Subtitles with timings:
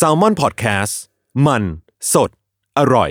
[0.00, 0.94] s a l ม o n PODCAST
[1.46, 1.62] มัน
[2.12, 2.30] สด
[2.78, 3.10] อร่อย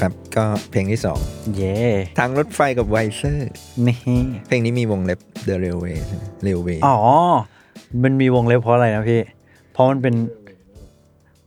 [0.00, 1.18] ครับ ก็เพลงที่สอง
[1.56, 1.76] เย่
[2.18, 3.50] ทางรถไฟกับไวเซอร์
[3.86, 3.98] นี่
[4.48, 5.18] เพลงนี้มีวงเล็บ
[5.48, 6.96] The Railway ใช่ไหม Railway อ๋อ
[8.02, 9.20] มันมีวงเล็บเพราะอะไรนะพี่
[9.72, 10.14] เพราะมันเป็น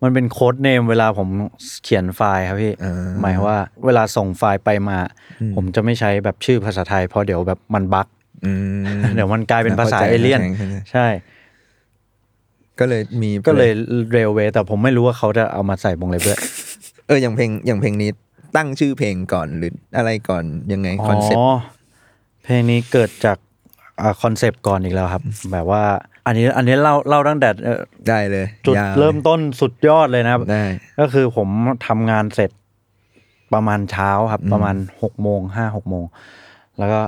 [0.03, 1.27] มันเป็นโค้ดเนมเวลาผม
[1.83, 4.97] เขียนไฟล์ครับพี่อ่าหมายว่าเวลาส่งไฟล์ไปมา
[5.55, 8.07] ผมจะไม่ใช้แบบชื่อภาษาไทยเพราะเดี๋ยวแบบมัน bug
[8.45, 8.51] อื
[8.99, 11.07] มเดี๋ยวมันกลายเป็นภาษาเข้าใจเอเลี่ยนเข้าใจใช่
[12.79, 13.71] ก็เลยมีก็เลย
[14.11, 16.39] railway แต่ผมไม่รู้ว่าเขาจะเอามาใส่วงเล็บด้วย
[17.07, 18.09] เอออย่างเพลงอย่างเพลงนี้
[18.55, 20.43] ตั้งชื่อเพลงก่อนหรืออะไรก่อน
[20.73, 21.45] ยังไงคอนเซ็ปต์
[22.43, 23.37] เพลงนี้เกิดจาก
[24.21, 25.83] คอนเซปต์ก่อนอีกแล้วครับ แบบว่า
[26.29, 30.63] อันนี้อันนี้เล่าเล่าตั้งแต่เอ่อได้เลย จุดยาวเริ่มต้นสุดยอดเลยนะครับได้
[30.99, 31.47] ก็คือผม
[31.87, 32.51] ทำงานเสร็จ
[33.53, 36.05] ประมาณเช้าครับ ประมาณหกโมงห้าหกโมง
[36.77, 37.01] แล้วก็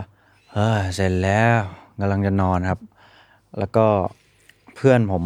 [0.53, 1.59] เออเสร็จแล้ว
[1.99, 2.80] กำลังจะนอนครับ
[3.59, 3.85] แล้วก็
[4.75, 5.23] เพื่อนผม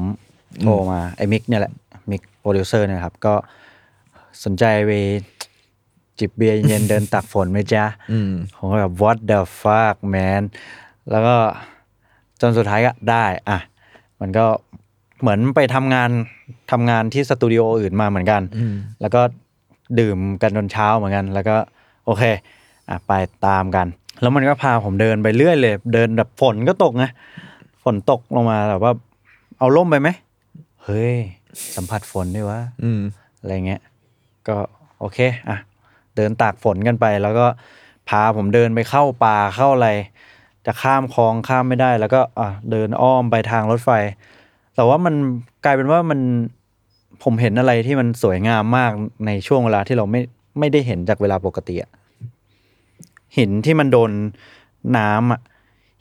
[0.61, 1.73] โทรมาไอ้มิกเนี่ยแหละ
[2.11, 3.33] มิกโปรดิวเซอร์เนี่ยครับ ก็
[4.43, 4.91] สนใจไป
[6.19, 10.41] จิบเบียร์เย็นเดินตากฝนไหมจ๊ะอืมผมก็แบบ what the fuck man
[11.11, 11.35] แล้วก็
[12.41, 13.59] จนสุดท้ายก็ได้ อะ
[14.21, 14.45] มันก็
[15.21, 16.09] เหมือนไปทำงาน
[16.71, 18.41] ทำงานที่สตูดิโออื่นมาเหมือนกัน
[19.02, 19.22] แล้วก็
[19.99, 21.55] ดื่มกันจนเช้าเหมือนกัน แล้วก็
[22.05, 22.23] โอเค
[22.89, 23.11] อะไป
[23.47, 23.88] ตามกัน
[24.22, 27.05] แล้วมันก็พาผมเดินไปเรื่อยเลย เดินแบบฝนก็ตกไง
[27.83, 28.94] ฝนตกลงมาแบบว่า
[29.59, 30.09] เอาร่มไปไหม
[30.83, 31.16] เฮ้ย
[31.75, 33.02] สัมผัสฝนด้วยวะอืม
[33.39, 33.81] อะไรเงี้ย
[34.47, 34.55] ก็
[35.00, 35.19] โอเค
[35.50, 35.57] อะ
[36.16, 37.45] เดินตากฝนกันไป แล้วก็
[38.09, 39.89] พาผมเดินไปเข้าป่าเข้าอะไร
[40.66, 43.89] จะข้ามคลองข้ามไม่ได้ แล้วก็อะเดินอ้อมไปทางรถไฟ
[44.75, 45.13] แต่ว่ามัน
[45.63, 46.19] กลายเป็นว่ามัน
[47.23, 48.91] ผมเห็นอะไรที่มันสวยงามมาก
[49.25, 50.22] ในช่วงเวลาที่เราไม่
[50.59, 51.91] ไม่ได้เห็นจากเวลาปกติอะ
[53.38, 54.11] หินที่มันโดน
[54.97, 55.41] น้ำอะ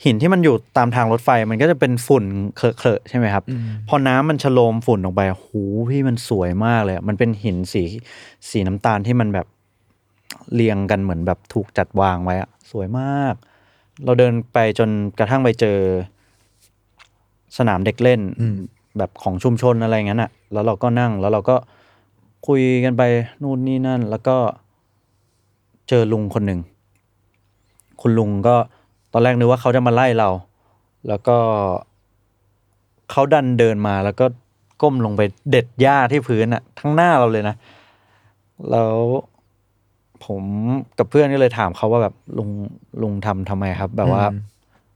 [0.04, 2.24] หินที่มันอยู่ตามทางรถไฟมันก็จะเป็นฝุ่น
[2.56, 3.44] เคอะๆใช่ไหมครับ
[3.88, 7.84] พอน้ำมันชโลมฝุ่นออกไปหูพี่มันสวยมากเลยอะมันเป็นหินสี
[8.50, 9.46] สีน้ำตาลที่มันแบบ
[10.54, 13.34] เรียงกันเหมือนแบบถูกจัดวางไว้อะสวยมาก
[14.04, 14.88] เราเดินไปจน
[15.18, 15.78] กระทั่งไปเจอ
[17.58, 18.20] สนามเด็กเล่น
[18.98, 21.56] แบบของชุมชนอะไรงั้นอะแล้วเราก็นั่งแล้วเราก็
[22.46, 23.02] คุยกันไป
[23.42, 24.36] นู่นนี่นั่น แล้วก็
[25.88, 26.60] เจอลุงคนหนึ่ง
[28.00, 28.56] คุณลุงก็
[29.12, 30.28] ตอนแรกนึกว่าเขาจะมาไล่เรา
[31.08, 31.36] แล้วก็
[33.10, 34.26] เขาดันเดินมาแล้วก็
[34.82, 37.56] ก้มลงไปเด็ดหญ้าที่พื้นอะทั้งหน้าเราเลยนะ
[38.70, 38.94] แล้ว
[40.26, 40.42] ผม
[40.98, 42.50] กับเพื่อนก็เลยถามเขาว่าแบบลุง
[43.02, 44.24] ลุงทำทำไมครับ แบบว่า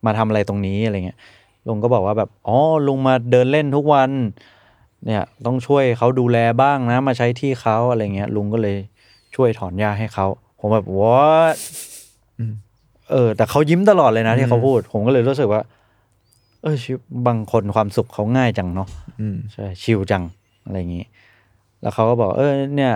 [0.07, 1.19] มาทำอะไรตรงนี้อะไรเงี้ย
[1.69, 4.11] ลุงก็บอกว่าแบบอ๋อลุงมาเดินเล่นทุกวัน
[5.05, 8.77] เนี่ยต้องช่วยเขาดูแลบ้างนะ มาใช้ที่เขาอะไรเงี้ยลุงก็เลย
[9.35, 10.27] ช่วยถอนหญ้าให้เขา
[10.61, 11.21] ผมแบบว a
[11.55, 11.57] t
[13.11, 15.63] เออ แต่เขายิ้มตลอดเลยนะที่เขาพูด ผมก็เลยรู้สึกว่า
[16.63, 18.89] เออชีวิตบางคนความสุขเขาง่ายจังเนาะ
[19.21, 20.23] อืม ใช่ชิลจัง
[20.65, 21.07] อะไรอย่างงี้
[21.81, 22.95] แล้วเขาก็บอก เออเนี่ย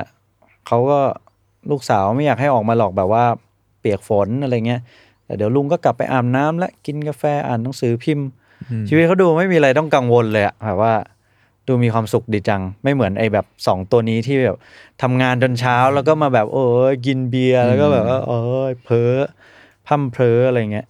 [0.67, 1.01] เขาก็
[1.71, 3.25] ลูกสาวไม่อยากให้ออกมาหรอกแบบว่า
[3.81, 4.81] เปียกฝนอะไรเงี้ย
[5.25, 8.27] แต่เดี๋ยวลุงก็กลับไปอาบน้ำและกินกาแฟอ่านหนังสือพิมพ์
[8.89, 10.95] ชีวิตเขาดูไม่มีอะไรต้องกังวลเลยอะแบบว่า
[11.69, 14.59] ดูมีความสุขดีจัง ไม่เหมือนไอ้แบบสองตัวนี้ที่แบบ
[15.03, 18.33] ทำงานจนเช้าแล้วก็มาแบบ โอ้ยกินเบียร์แล้วก็แบบว่าเอ
[18.65, 19.13] อเพ้อ
[19.87, 20.87] พร่ำเพออะไรเงี้ย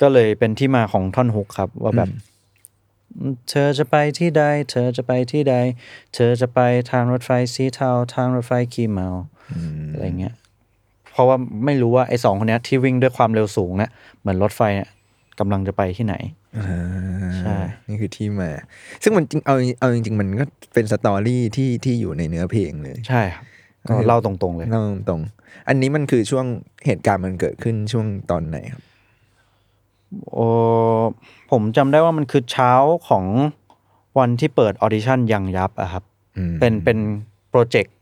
[0.00, 2.08] ก็เลยเป็นที่มาของท่อนฮุกครับ ว่าแบบ
[3.50, 5.54] เธอจะไปที่ใด เธอจะไปที่ใด
[6.14, 9.08] เธอจะไปทางรถไฟสีเทา ทางรถไฟขี้เมา
[9.92, 10.34] อะไรเงี้ย
[11.12, 13.90] เพราะว่าไม่รู้ว่าไอ้สองคนเนี้ยที่วิ่งด้วยความเร็วสูงเนี่ย
[14.20, 14.88] เหมือนรถไฟเนี่ย
[15.38, 16.14] กำลังจะไปที่ไหน
[17.38, 17.56] ใช่
[17.88, 18.50] นี่คือที่มา
[19.02, 23.44] ซึ่งมันจริงเอาเอาจริงๆ มันก็เป็นสตอรี่ที่ที่อยู่ในเนื้อเพลงเลย ใช่ครับ
[23.88, 26.46] ก็เล่าตรงๆเลยเล่าตรงๆอันนี้มันคือช่วง
[26.86, 28.82] เหตุการณ์มันเกิดขึ้นช่วงตอนไหนครับ
[30.32, 30.48] โอ้
[31.50, 32.72] ผมจำได้ว่ามันคือเช้า
[33.08, 33.24] ของ
[34.18, 36.04] วันที่เปิดออดิชั่น Young YUPP อะครับ
[36.36, 36.98] อืมเป็นเป็น
[37.50, 37.94] โปรเจกต์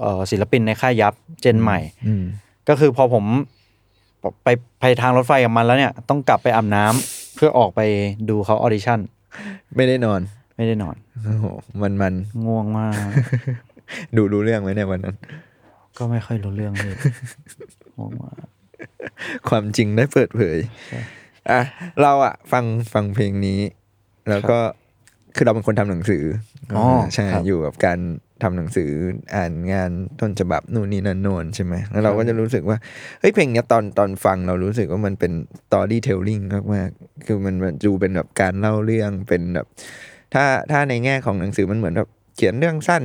[0.00, 2.22] เอ่อศิลปินในค่าย YUPP gen ใหม่อืม
[2.68, 3.24] ก็คือพอผม
[4.44, 4.48] ไป
[4.80, 7.80] ไปทางรถไฟกับมันแล้วเนี่ย ต้องกลับไปอาบน้ำเพื่อออกไป
[8.28, 8.98] ดูเขาออดิชั่น
[9.76, 10.20] ไม่ได้นอน
[10.56, 11.46] ไม่ได้นอนโอ้โห
[11.82, 12.14] มันมัน
[12.46, 12.94] ง่วงมาก
[14.16, 15.16] ดูรู้เรื่องไหมในยวันนั้น
[15.98, 16.94] ก็ไม่ค่อยรู้เรื่องเลย
[17.96, 18.36] ง่วงมาก
[19.48, 20.58] ความจริงได้เปิดเผย
[21.50, 21.60] อะ
[22.02, 23.60] เราอะฟังฟังเพลงนี้
[24.30, 24.58] แล้วก็
[25.36, 26.24] คือเราเป็นคนทำหนังสือ
[26.76, 27.98] ออใช่ครับอยู่กับการ
[28.42, 28.90] ทำหนังสือ
[29.34, 29.90] อ่านงาน
[30.20, 32.76] ต้นฉบับนู่นนี่นั่นโน่นใช่ไหมแล้วเราก็จะรู้สึกว่า
[33.20, 36.42] เฮ้ยเพลงเนี้ยตอนตอนฟังเรารู้สึกว่ามันเป็น storytelling
[36.74, 39.66] มากๆคือมันมันดูเป็นแบบการเล่าเรื่องเป็นแบบ
[40.34, 43.04] ถ้าถ้าในแง่ของหนังสือมันเหมือนแบบเขียนเรื่องสั้น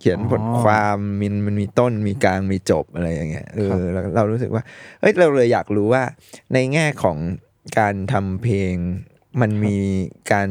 [0.00, 4.62] เขียนอ๋อบทความมันมันมีต้นมีกลางมีจบอะไรอย่างเงี้ยเอครับอแล้วเรารู้สึกว่า
[5.00, 6.02] เอ้ยเราเลยอยากรู้ว่า
[6.54, 7.16] ในแง่ของ
[7.78, 8.74] การทำเพลง
[9.40, 9.76] มันมี
[10.32, 10.48] การ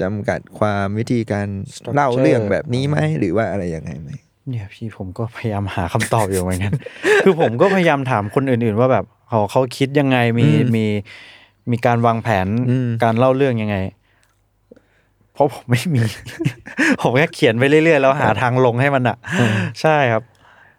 [0.00, 4.10] จำกัดความวิธีการ Structure เล่าเรื่องแบบนี้ไหมหรือว่าอะไรยังไงไหม
[4.48, 6.72] เนี่ยพี่ผมก็พยายามหาคำตอบอยู่เหมือนกัน
[7.22, 10.86] คือผมก็พยายามถามคนอื่น ๆ ว่าแบบเขาเขาคิดยังไงมีอืมมี
[11.70, 13.76] มีการวางแผนอืม การเล่าเรื่องยังไง
[15.34, 16.02] เพราะผมไม่มี
[17.00, 19.16] ผมแค่เขียนไปเรื่อยๆแล้วหาทางลงให้มันอะ
[19.80, 20.22] ใช่ครับ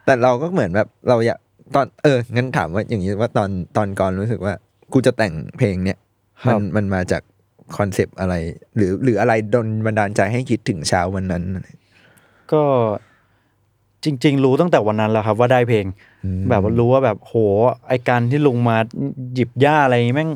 [0.06, 1.40] แต่เราก็เหมือนแบบเราอยาก
[1.76, 4.54] ตอนเอองั้นถามว่าอย่างนี้ว่าตอนตอนก่อนรู้สึกว่า
[4.94, 5.98] กูจะแต่งเพลงเนี้ย
[6.44, 7.22] ครับมันมันมาจาก
[7.78, 8.34] คอนเซปต์อะไร
[8.76, 11.44] หรือหรืออะไรดลบันดาลใจให้คิดถึงเช้าวันนั้น
[12.54, 12.64] ก็
[14.04, 15.86] จริง ๆ รู้ตั้งแต่วันนั้นแล้วครับว่าได้เพลง
[16.50, 17.34] แบบว่ารู้ว่าแบบโห
[17.88, 18.78] ไอการที่ลุงมา
[19.34, 20.30] หยิบหญ้าอะไรแม่ง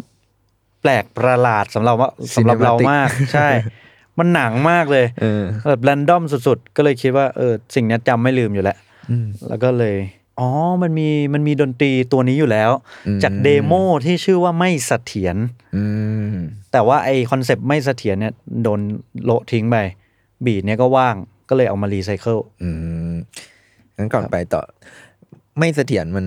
[0.81, 3.49] แปลกประหลาดสำหรับว่าสำหรับเรามาก ใช่
[4.19, 8.77] มันหนังมากเลยเออ แบบแรนดอมสุด ๆ ก็เลยคิดว่าเออสิ่งเนี้ยจำไม่ลืมอยู่แล้ว
[9.09, 9.95] อืม แล้วก็เลย
[10.39, 10.49] อ๋อ
[10.81, 12.71] มันมีมันมีดนตรีตัวนี้อยู่แล้ว
[13.07, 13.73] อืมจากเดโม
[14.05, 15.35] ที่ชื่อว่าไม่เสถียร
[15.75, 15.83] อื
[16.33, 16.35] ม
[16.71, 18.33] แต่ว่าไอคอนเซปต์ไม่เสถียรเนี่ย
[18.63, 18.79] โดน
[19.25, 19.77] โละทิ้งไป
[20.45, 21.15] บีดเนี้ยก็ว่าง
[21.49, 22.69] ก็เลยเอามารีไซเคิลอื
[23.11, 23.13] ม
[23.97, 24.61] งั้นก่อนไปต่อ
[25.59, 26.25] ไม่เสถียรมัน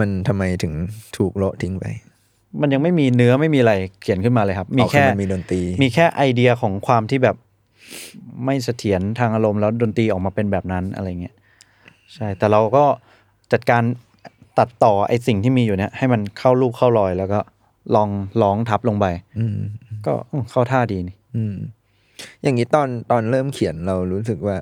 [0.00, 0.72] มันทำไมถึง
[1.16, 1.86] ถูกโละทิ้งไป
[2.60, 7.36] มันยังไม่มีเนื้อไม่มีอะไรเขียนขึ้นมาเลยครับ มีอ๋อแค่อมันมีดนตรี มีแค่ไอเดียของความที่แบบ
[8.44, 11.34] ไม่เสถียรทางอารมณ์แล้วดนตรีออกมาเป็นแบบนั้นอะไรเงี้ย
[12.14, 12.84] ใช่ แต่เราก็
[13.52, 13.82] จัดการ
[14.58, 17.40] ตัดต่อไอสิ่งที่มีอยู่เนี่ยให้มันเข้ารูปเข้ารอยแล้วก็
[17.94, 18.08] ลอง
[18.42, 19.06] ร้องทับลงไป
[19.38, 19.58] อืม
[20.06, 21.54] ก็อืมเข้าท่าดีนี่อืม
[22.42, 24.56] อย่างนี้ตอนตอนเริ่มเขียนเรารู้สึกว่า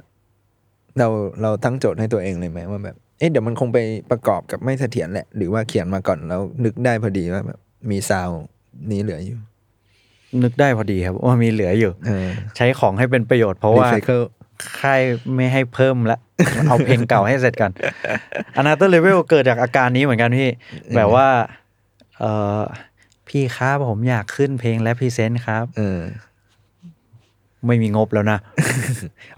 [0.98, 1.08] เรา
[1.42, 3.78] เราตั้งโจทย์ให้ตัวเองเลยไหมว่าแบบเอ๊ะเดี๋ยวมันคงไป
[4.10, 7.58] ประกอบกับไม่เสถียรแหละ หรือว่าเขียนมาก่อนแล้วนึกได้พอดีว่าแบบ
[7.90, 8.38] มีซาวด์
[8.92, 9.38] นี้เหลืออยู่
[10.42, 12.26] นึกได้พอดีครับว่ามีเหลืออยู่เออ
[12.56, 14.24] ใช้ของให้เป็นประโยชน์เพราะว่า recycle
[14.80, 15.00] ค่าย
[15.34, 16.18] ไม่ให้เพิ่มละ
[16.68, 17.70] เอาเพลงเก่าให้เสร็จกัน
[18.56, 20.48] Another Level เกิดจากอาการนี้เหมือนกันพี่
[20.96, 21.28] แบบว่า
[22.20, 22.24] เอ
[22.58, 22.60] อ
[23.28, 26.00] พี่ครับผมอยากขึ้นเพลงและ present ครับเออ
[27.66, 28.38] ไม่มีงบแล้วนะ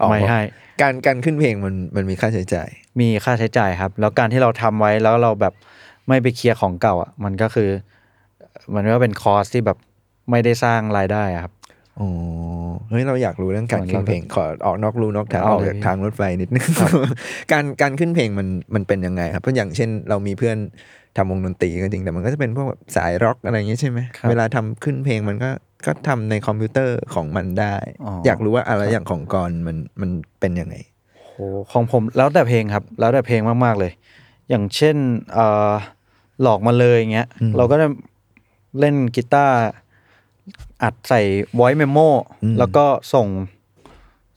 [0.01, 0.41] อ๋อไม่ให้
[0.81, 2.69] การการขึ้นเพลงมันมันมีค่าใช้จ่าย
[2.99, 5.53] มีค่าใช้จ่ายครับ แล้วการที่เราทำไว้แล้วเราแบบ
[6.07, 7.69] ไม่ไปเคลียร์ของเก่า อะ มันก็คือ
[8.75, 9.77] มันก็เป็น cost ที่แบบ
[10.31, 11.53] ไม่ได้สร้างรายได้อะครับ
[11.99, 12.09] อ๋อ
[12.89, 16.65] เฮ้ยเราอยากรู้เรื่องการเหมือนขึ้นเพลง ขอออกนอกลู่นอกทางเอาออกเลยจากทางรถไฟนิดนึง
[17.51, 20.57] การการขึ้นเพลงมันมันเป็นยังไงครับเพราะอย่างเช่นเรามีเพื่อน
[21.17, 25.49] ทำวงดนตรีก็จริงแต่มันก็จะเป็นพวกแบบสายร็อกอะไรอย่างเงี้ยใช่ไหมครับเวลาทำขึ้นเพลงมันก็
[25.85, 30.09] ก็ทำในคอมพิวเตอร์ของมันได้อ๋อออยากรู้ว่าอะไรอย่างของกรมันมัน
[30.39, 30.75] เป็นยังไง
[31.27, 31.33] โห
[31.71, 33.91] ของผมแล้วแต่เพลงครับ แล้วแต่เพลงมากๆเลย
[34.49, 34.95] อย่างเช่น
[35.33, 35.71] เอ่อ
[36.41, 37.87] หลอกมาเลยอย่างเงี้ยอืมเราก็จะ
[38.79, 39.57] เล่นกีตาร์
[40.83, 41.21] อัดใส่
[41.59, 42.07] voice memo
[42.43, 43.27] อืมแล้วก็ส่ง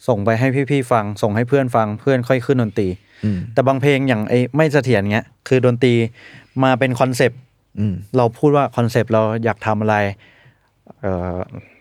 [0.09, 2.89] ส่งไปให้พี่ๆฟัง ส่งให้เพื่อนฟังเพื่อนค่อยขึ้นดนตรี
[3.25, 5.95] อืมแต่บางเพลงอย่างไอ้ไม่เสถียรเงี้ยคือดนตรี
[6.63, 7.41] มาเป็นคอนเซปต์
[7.79, 9.97] อืมเราพูดว่าคอนเซปต์เราอยากทำอะไร
[11.01, 11.37] เออ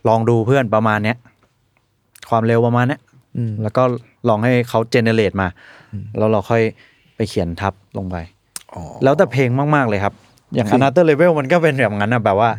[0.07, 1.17] ลองดูเพื่อนประมาณเนี้ย
[2.29, 3.01] ความเร็วประมาณเนี้ย
[3.37, 3.83] อืมแล้วก็
[4.29, 5.47] ลองให้เขา generate มา
[6.17, 6.63] แล้วเราค่อย
[7.15, 8.15] ไปเขียนทับลงไป
[8.73, 10.13] อ๋อแล้วแต่เพลงมาก ๆ เลยครับ
[10.55, 12.49] อย่างคือ Another Level มันก็เป็นแบบนั้นนะแบบว่า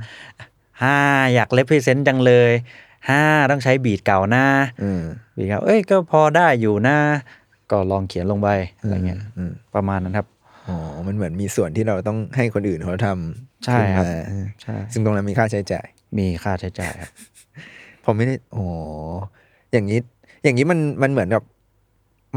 [0.83, 0.97] ห้า
[1.35, 2.51] อยากเล p พ e เซนต์จังเลย
[3.09, 4.47] ห้าต้องใช้บีทเก่าหน้า
[4.83, 5.03] อืม
[5.37, 6.97] บีทเก่าเอ้ยก็พอได้อยู่นะ
[7.71, 8.49] ก็ลองเขียนลงไป
[8.79, 10.27] อะไรเงี้ยอืมประมาณนั้นครับ
[10.69, 10.77] อ๋อ
[11.07, 15.87] มันเหมือนมีส่วนที่เราต้องให้คนอื่นเขาทำใช่ครับขึ้นมาใช่ซึ่งตรงนั้นมีค่าใช้จ่าย
[16.19, 17.11] มีค่าใช้จ่ายครับ
[18.05, 18.67] ผมไม่ได้อ๋อ
[19.73, 19.99] อย่างนี้
[20.45, 21.43] อย่างนี้มันมันเหมือนกับ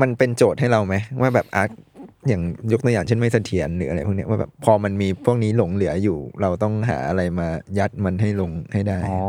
[0.01, 1.69] มันเป็นโจทย์ให้เราไหมว่าแบบอาร์ต
[2.27, 7.47] อย่างยกตัวอย่างเช่นไม่เสถียรหรืออะไรพวกเนี้ยว่าแบบพอมันมีพวกนี้หลงเหลืออยู่ เราต้องหาอะไรมา
[7.77, 9.19] ยัดมันให้ลงให้ได้อ๋อ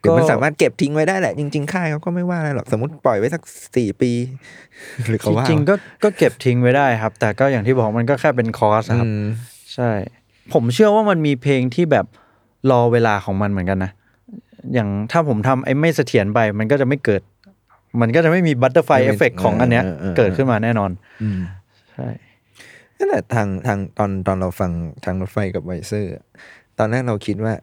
[0.00, 3.42] หรือมันก็สามารถเก็บทิ้งไว้ได้แหละ จริงๆค่ายเขาก็ไม่ว่าอะไรหรอกสมมติปล่อยไว้สัก
[3.76, 4.12] สี่ปี
[5.08, 5.74] หรือเขาว่าจริงๆก็
[6.04, 9.24] ก็เก็บทิ้งไว้ได้ครับ แต่ก็อย่างที่บอกมันก็แค่เป็นคอร์สครับอืม
[9.74, 9.90] ใช่
[10.52, 12.06] ผมเชื่อว่ามันมีเพลงที่แบบ
[12.70, 13.92] รอเวลาของมันเหมือนกันนะ
[14.74, 17.22] อย่างถ้าผมทำไอ้ไม่เสถียรไปมันก็จะไม่เกิด
[18.00, 20.90] มันก็จะไม่มี butterfly ไม่เป็นฟเฟกของอันเนี้ยเออเออเออเกิดขึ้นมาแน่นอน
[21.22, 21.38] อืม
[21.96, 22.08] ใช่
[22.98, 24.70] นั่นแหละทางทางตอนตอนเราฟัง
[25.04, 26.24] ทางรถไฟกับไวเซอร์อะ
[26.78, 27.54] ตอนแรกเราคิดว่า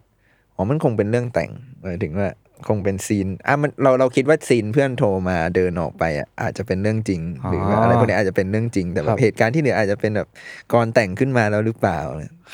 [0.56, 1.52] อ๋อมันคงเป็นเรื่องแต่ง
[1.84, 2.30] หมายถึงว่า
[2.68, 10.28] คงเป็นซีนอะมันเราเราคิดว่าซีนเพื่อนโทรมาเดินออกไปอะอาจจะเป็นเรื่องจริง หรือว่าอะไรพวกนี้อาจจะเป็นเรื่องจริง แต่แบบเหตุการณ์ที่เหลืออาจจะเป็นแบบ
[10.74, 12.00] กรแต่งขึ้นมาแล้วหรือเปล่า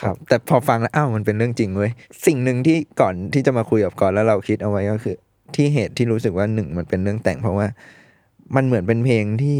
[0.01, 1.91] ครับ แต่พอฟังแล้วอ้าวมันเป็นเรื่องจริงเว้ย
[2.25, 5.15] สิ่งหนึ่งที่ก่อนที่จะมาคุยกับกรแล้วเราคิดเอาไว้ก็คือ
[5.55, 7.67] ที่เหตุที่รู้สึกว่าหนึ่งมันเป็นเรื่องแต่งเพราะว่า
[8.55, 9.59] มันเหมือนเป็นเพลงที่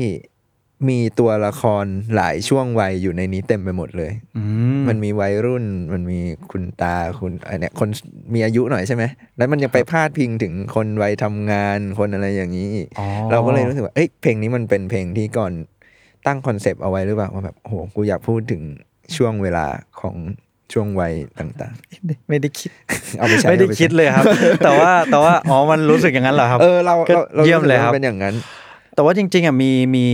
[0.88, 4.44] มีตัวละครหลายช่วงวัยอยู่ในนี้เต็มไปหมดเลยอื
[4.78, 6.20] มมันมีวัยรุ่น มันมี
[6.52, 7.90] คุณตาคุณอันเนี้ยคน
[8.34, 9.04] มีอายุหน่อยใช่ไหม
[9.38, 15.52] แล้วมันยังไปพาดพิงถึงคนวัยทำงานคนอะไรอย่างนี้อีกอ๋อเราก็เลยรู้สึกว่า เอ้ยเพลงนี้มันเป็นเพลงที่ก่อน
[16.28, 18.62] ตั้งคอนเซปต์เอาไว้หรือเปล่าว่าแบบโอ้โหกูอยากพูดถึง
[19.16, 19.66] ช่วงเวลา
[20.02, 20.16] ของ
[20.74, 21.74] ช่วงวัยต่าง
[22.30, 24.26] ไม่ได้คิดๆเอาไปใช้ไม่ได้อาปใช้คิดเลยครับ
[24.64, 28.36] แต่ว่าแต่ว่าอ๋อมันรู้สึกอย่างนั้นเหรอครับ เออเราก็เราเราเยี่ยมรู้สึกเลยว่าครับเป็นอย่างนั้น
[28.96, 30.08] แต่ว่าจริงๆอะมีมี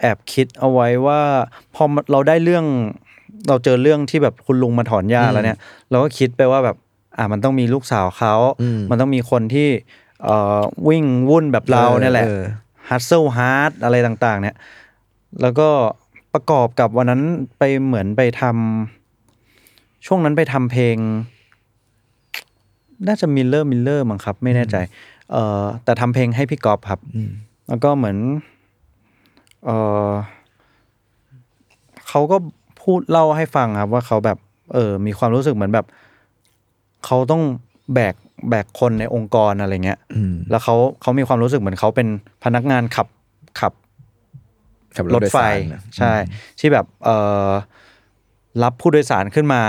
[0.00, 1.20] แอบคิดเอาไว้ว่า
[1.74, 2.64] พอเราได้เรื่อง
[3.48, 5.58] เราเจอเรื่องที่แบบคุณลุงมาถอนหญ้าแล้วเนี่ย
[5.90, 6.76] เราก็คิดไปว่าแบบ
[7.16, 9.68] อ่ามันต้องมีลูกสาวเขาอืมมันต้องมีคนที่
[10.24, 12.42] เอ่อวิ่งวุ่นแบบเราเนี่ยแหละเออ
[12.88, 14.56] hustle hard อะไรต่าง ๆ เนี่ย
[15.40, 15.68] แล้วก็
[16.34, 17.22] ประกอบกับวันนั้น
[17.58, 20.96] ไปเหมือนไปทำช่วงนั้นไปทำเพลง
[23.06, 24.76] น่าจะ Mirror Mirror มั้งครับ ไม่แน่ใจ
[25.32, 27.00] เอ่อแต่ทำเพลงให้พี่กอล์ฟครับ
[27.68, 28.16] แล้วก็เหมือน
[29.66, 29.70] เอ
[30.08, 30.10] อ
[32.08, 32.36] เขาก็
[32.82, 34.38] พูดเล่าให้ฟังครับว่าเขาแบบ
[34.74, 35.86] เออ มีความรู้สึกเหมือนแบบ
[37.06, 37.42] เขาต้อง
[37.94, 38.14] แบก
[38.50, 42.08] แบกคนในองค์กรอะไรเงี้ยอืมแล้วเขาเขามีความรู้สึกเหมือนเขาเป็น
[42.44, 43.06] พนักงานขับ
[43.60, 43.72] ขับ
[44.96, 46.14] ขับรถโดยไฟสารนะใช่
[46.58, 47.16] ที่แบบเอ่
[47.48, 47.50] อ
[48.62, 49.62] รับผู้โดยสารขึ้นมา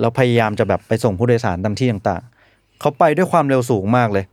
[0.00, 4.24] แล้วพยายามจะแบบไปส่งผู้โดยสารตามที่ต่างๆ เขาไปด้วยความเร็วสูงมากเลย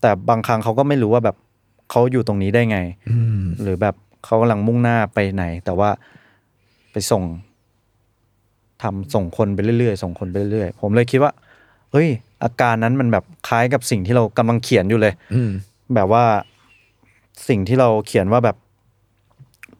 [0.00, 1.36] แต่บางครั้งเขาก็ไม่รู้ว่าแบบ
[1.90, 2.78] เขาอยู่ตรงนี้ได้ไง
[3.10, 3.94] อืมหรือแบบ
[4.24, 5.90] เขากำลังมุ่งหน้าไปไหน แต่ว่า
[6.92, 7.22] ไปส่ง
[8.82, 11.32] ทำส่งคนไปเรื่อยๆ ส่งคนไปเรื่อยๆ ผมเลยคิดว่า
[11.92, 12.08] เฮ้ย
[12.42, 15.50] อาการนั้นมันแบบคล้ายกับสิ่งที่เรากำลังเขียนอยู่เลยอืม
[15.94, 16.24] แบบว่า
[17.48, 18.56] สิ่งที่เราเขียนว่าแบบ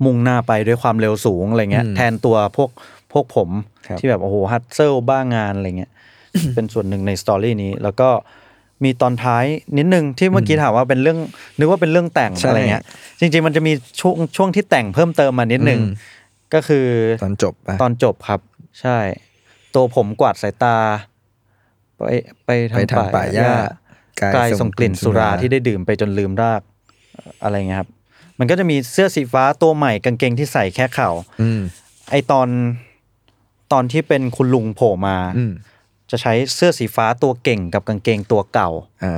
[0.04, 2.70] มุ่งหน้าไปด้วยความเร็วสูงอะไรเงี้ยอืมแทนตัวพวก
[3.12, 3.50] พวกผม
[3.86, 5.92] ครับที่แบบโอ้โหฮัตเซลบ้างานอะไรเงี้ย
[6.54, 8.08] เป็นส่วนหนึ่งในสตอรี่นี้ แล้วก็
[8.84, 9.44] มีตอนท้าย
[9.78, 11.18] นิดนึงที่เมื่อกี้ถามว่าเป็นเรื่อง
[11.58, 12.82] นึกว่าเป็นเรื่องแต่งใช่อะไรเงี้ย
[13.20, 15.92] จริง ๆ มันจะมีช่วงช่วงที่แต่งเพิ่มเติมมานิดนึงอืม
[16.54, 16.86] ก็คือ
[17.24, 18.40] ตอนจบปะตอนจบครับ
[18.80, 18.98] ใช่
[19.74, 20.76] ตัวผมกวาดสายตา
[21.96, 22.02] ไป
[22.44, 23.52] ไปไปทางป่าหญ้า
[24.20, 26.62] กกายส่งกลิ่นสุราที่ได้ดื่มไปจนลืมราก
[27.42, 27.88] อะไรเงี้ยครับ
[28.38, 31.10] มันก็จะมีเสื้อสีฟ้าตัวใหม่กางเกงที่ใส่แค่เข่า
[31.42, 31.60] อืม
[32.10, 32.48] ไอตอน
[33.72, 35.52] ตอนที่เป็นคุณลุงโผล่มาอืม
[36.10, 38.70] จะใช้เสื้อสีฟ้าตัวเก่งกับกางเกงตัวเก่า
[39.04, 39.14] อ่า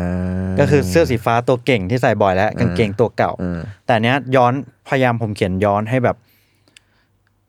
[0.59, 4.53] ก็คือเสื้อสีฟ้าตัวเก่งที่ใส่บ่อยแล้วกางเกงตัวเก่าอืมแต่เนี้ยย้อน
[4.89, 6.17] พยายามผมเขียนย้อนให้แบบ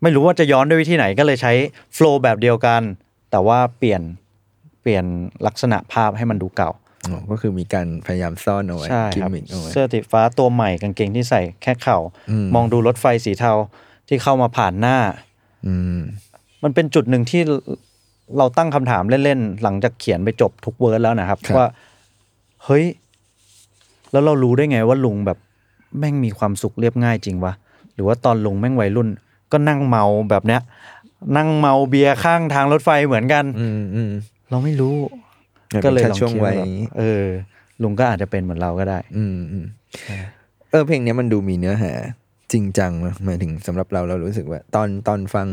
[0.01, 1.53] ไม่รู้ว่าจะย้อนด้วยวิธีไหนก็เลยใช้
[1.93, 2.81] flow แบบเดียวกัน
[3.31, 4.01] แต่ว่าเปลี่ยน
[4.81, 5.05] เปลี่ยน
[5.47, 6.71] ลักษณะภาพให้มันดูเก่า
[7.05, 11.97] อ๋อก็คือมีการพยายามซ่อนเอาไว้ใช่กิมครับมิกเอาไว้เสื้อสีฟ้าตัวใหม่กางเกงที่ใส่แค่เข่า
[12.29, 13.53] อืมมองดูรถไฟสีเทา
[14.07, 14.97] ที่เข้ามาผ่านหน้า
[15.67, 15.99] อืม
[16.63, 17.41] มันเป็นจุดหนึ่งที่
[18.37, 21.67] เราตั้งคำถามเล่นๆหลังจากเขียนไปจบทุกเวิร์ดแล้วนะครับครับว่า
[22.65, 22.85] เฮ้ย
[24.11, 25.37] แล้วเรารู้ได้ไงว่าลุงแบบ
[25.99, 27.53] แม่งมีความสุขเรียบง่ายจริงวะ
[27.93, 29.07] หรือว่าตอนลุงแม่งวัยรุ่น
[29.51, 30.61] ก็นั่งเมาแบบเนี้ย
[31.37, 34.11] นั่งเมาเบียร์ข้างทางรถไฟเหมือนกันอืมอืม
[34.49, 34.95] เราไม่รู้
[35.73, 37.23] มันเป็นก็เลยแค่ลองช่วงคิดวัยว่าแบบเออ
[37.81, 39.65] ลุงก็อาจจะเป็นเหมือนเราก็ได้ อืมอืม
[40.71, 41.91] เออเพลงเนี้ยมันดูมีเนื้อหา
[42.51, 45.47] จริงจังนะหมายถึงสำหรับเราเรารู้สึกว่า ตอนตอนฟัง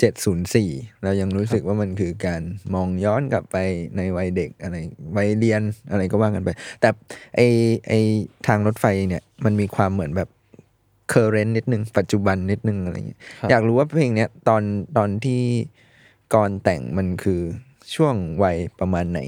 [0.00, 0.70] เจ็ดศูนย์สี่
[1.02, 2.42] เรายังรู้สึกว่ามันคือการ
[2.74, 3.56] มองย้อนกลับไป
[3.96, 4.76] ในวัยเด็กอะไร
[5.16, 6.88] วัยเรียนอะไรก็ว่ากันไป แต่
[7.36, 7.40] ไอ
[7.88, 7.92] ไอ
[8.46, 10.28] ทางรถไฟเนี่ยมันมีความเหมือนแบบ
[11.08, 14.62] เคอร์เรนต์นิดนึง ปัจจุบันนิดนึงอะไรอย่างเงี้ยครับอยากรู้ว่าเพลงเนี้ยตอน
[14.96, 15.40] ตอนที่
[16.34, 17.40] ก่อนแต่งมันคือ
[17.94, 19.20] ช่วงวัยประมาณไหน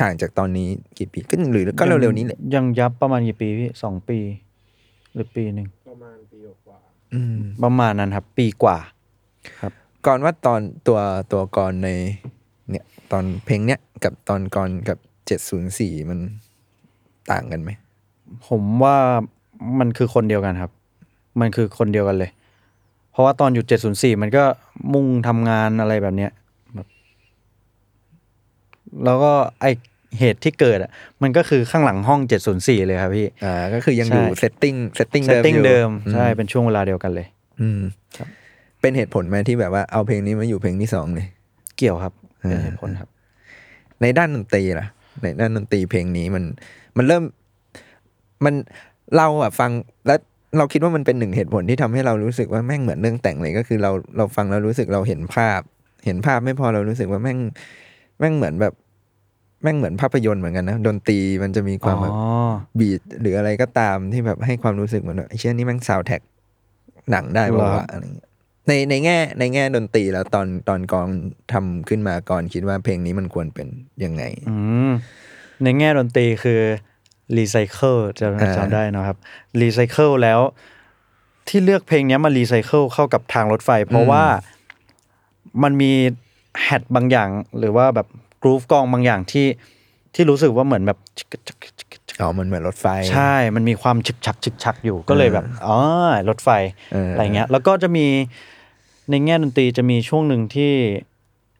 [0.00, 4.18] ห่างจากตอนนี้กี่ปีก็หรือก็เร็วๆนี้แหละยังยับประมาณกี่ปีพี่สองปี
[5.14, 5.68] หรือปีหนึ่ง
[7.14, 8.78] อืมประมาณนั้นครับ ปีกว่า
[10.06, 10.98] ก่อนว่าตอนตัว
[11.32, 11.88] ตัวก่อนใน
[12.70, 16.18] เนี่ยตอนเพลงเนี้ยกับตอนก่อนกับเจ็ดศูนย์สี่มัน
[17.30, 17.70] ต่างกันไหม
[18.48, 18.96] ผมว่า
[19.78, 20.72] มันคือคนเดียวกันครับ
[21.40, 22.30] มันคือคนเดียวกันเลย
[23.12, 24.44] เพราะว่าตอนอยู่เจ็ดศูนย์สี่มันก็
[24.92, 26.30] มุ่งทำงานอะไรแบบเนี้ย
[26.74, 26.86] แบบ
[29.04, 29.66] แล้วก็ไอ
[30.18, 30.90] เหตุที่เกิดอะ
[31.22, 37.26] มันก็คือข้างหลังห้องเจ็ดศูนย์สี่เลยครับพี่ อ่าก็คือยังใช่อยู่เซตติ้งเซตติ้งเซตเดิม setting อยู่เดิม ใช่อืมเป็นช่วงเวลาเดียวกันเลย
[37.60, 37.80] อืม
[38.80, 41.26] เป็นเหตุผลไหมที่แบบว่าเอาเพลงนี้มาอยู่เพลงที่สองเลย
[41.78, 43.08] เกี่ยวครับเป็นอ่าเหตุผลครับ
[44.02, 44.86] ในด้านดนตรีล่ะ
[45.22, 46.44] ในด้านดนตรีเพลงนี้มัน
[46.96, 47.24] มันเริ่ม
[48.44, 48.54] มัน
[49.16, 49.70] เราอะฟัง
[50.06, 50.18] แล้ว
[50.56, 55.60] เราคิดว่ามันเป็นหนึ่งเหตุผลที่ทำให้เรารู้สึกว่าแม่งเหมือนเรื่องแต่งเลยก็คือเราเราฟังแล้วรู้สึกเราเห็นภาพ
[56.06, 57.38] เห็นภาพไม่พอเรารู้สึกว่าแม่ง
[58.18, 58.74] แม่งเหมือนแบบ
[59.62, 62.20] แม่งเหมือนภาพยนตร์เหมือนกันนะดนตรีมันจะมีความแบบอ๋อ
[62.78, 66.20] beat หรืออะไรก็ตามที่แบบให้ความรู้สึกเหมือนว่าไอ้เชี่ยนี่แม่งซาวแท็ก
[67.10, 68.29] หนังได้ป่าวะอะไรเงี้ย
[68.70, 71.08] ในในแง่ในแง่ดนตรีแล้วตอนตอนกร
[71.52, 73.68] ทำขึ้นมาก่อนคิดว่าเพลงนี้มันควรเป็น
[74.04, 74.56] ยังไงอื
[74.88, 74.90] ม
[75.62, 76.60] ในแง่ดนตรีคือ
[77.36, 79.18] รีไซเคิลจะอ่าจำได้เนอะครับ
[79.60, 80.40] รีไซเคิลแล้ว
[81.48, 84.24] ที่เลือกเพลงเนี้ยมารีไซเคิลเข้ากับทางรถไฟ เพราะว่า
[85.62, 85.92] มันมี
[86.62, 88.06] hat บางอย่าง หรือว่าแบบ
[88.42, 89.46] groove กลองบางอย่างที่
[90.14, 90.98] ที่รู้สึกว่าเหมือนแบบ
[92.20, 95.78] อ๋อมันเหมือนรถไฟ ใช่ มันมีความฉึกฉักฉึกฉักอยู่ก็เลยแบบอ๋อ
[96.28, 96.48] รถไฟ
[96.92, 98.06] เออออะไรเงี้ย แล้วก็จะมี
[99.10, 100.72] ในแง่ดนตรีจะมีช่วงหนึ่งที่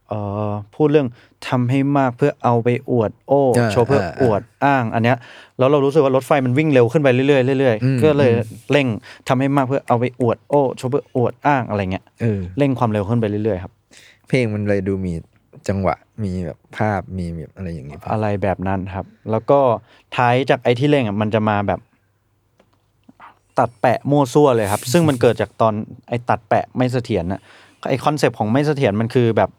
[0.09, 1.09] เอ่อพูดเรื่อง
[1.49, 5.17] ทำให้มากเพื่อเอาไปอวด โอ้อ่าโชว์เพื่ออ่าอวดอ้างอันเนี้ย
[5.59, 7.27] แล้วเรารู้สึกว่ารถไฟมันวิ่งเร็วขึ้นไปเรื่อ
[7.57, 8.33] ยๆเรื่อยอืมๆก็เลย
[8.73, 8.87] เร่ง
[9.29, 13.73] ทำให้มากเพื่อเอาไปอวดโอ้โชว์เพื่ออวดอ้างอะไรเงี้ยเออเร่งความเร็วขึ้นไปเรื่อยๆครับ
[14.29, 15.13] เพลงมันเลยดูมี
[15.69, 19.61] จังหวะมีแบบภาพมีแบบอะไรอย่างงี้ป่ะอะไรแบบนั้นครับ แล้วก็
[20.17, 21.81] ท้ายจากไอ้ที่เร่งอะมันจะมาแบบ
[23.59, 25.75] ตัดแปะมั่วซั่วเลยครับ ซึ่งมันเกิดจากตอน
[26.09, 27.41] ไอ้ตัดแปะไม่เสถียรน่ะ
[27.89, 29.51] ไอ้คอนเซปต์ของไม่เสถียรมันคือแบบ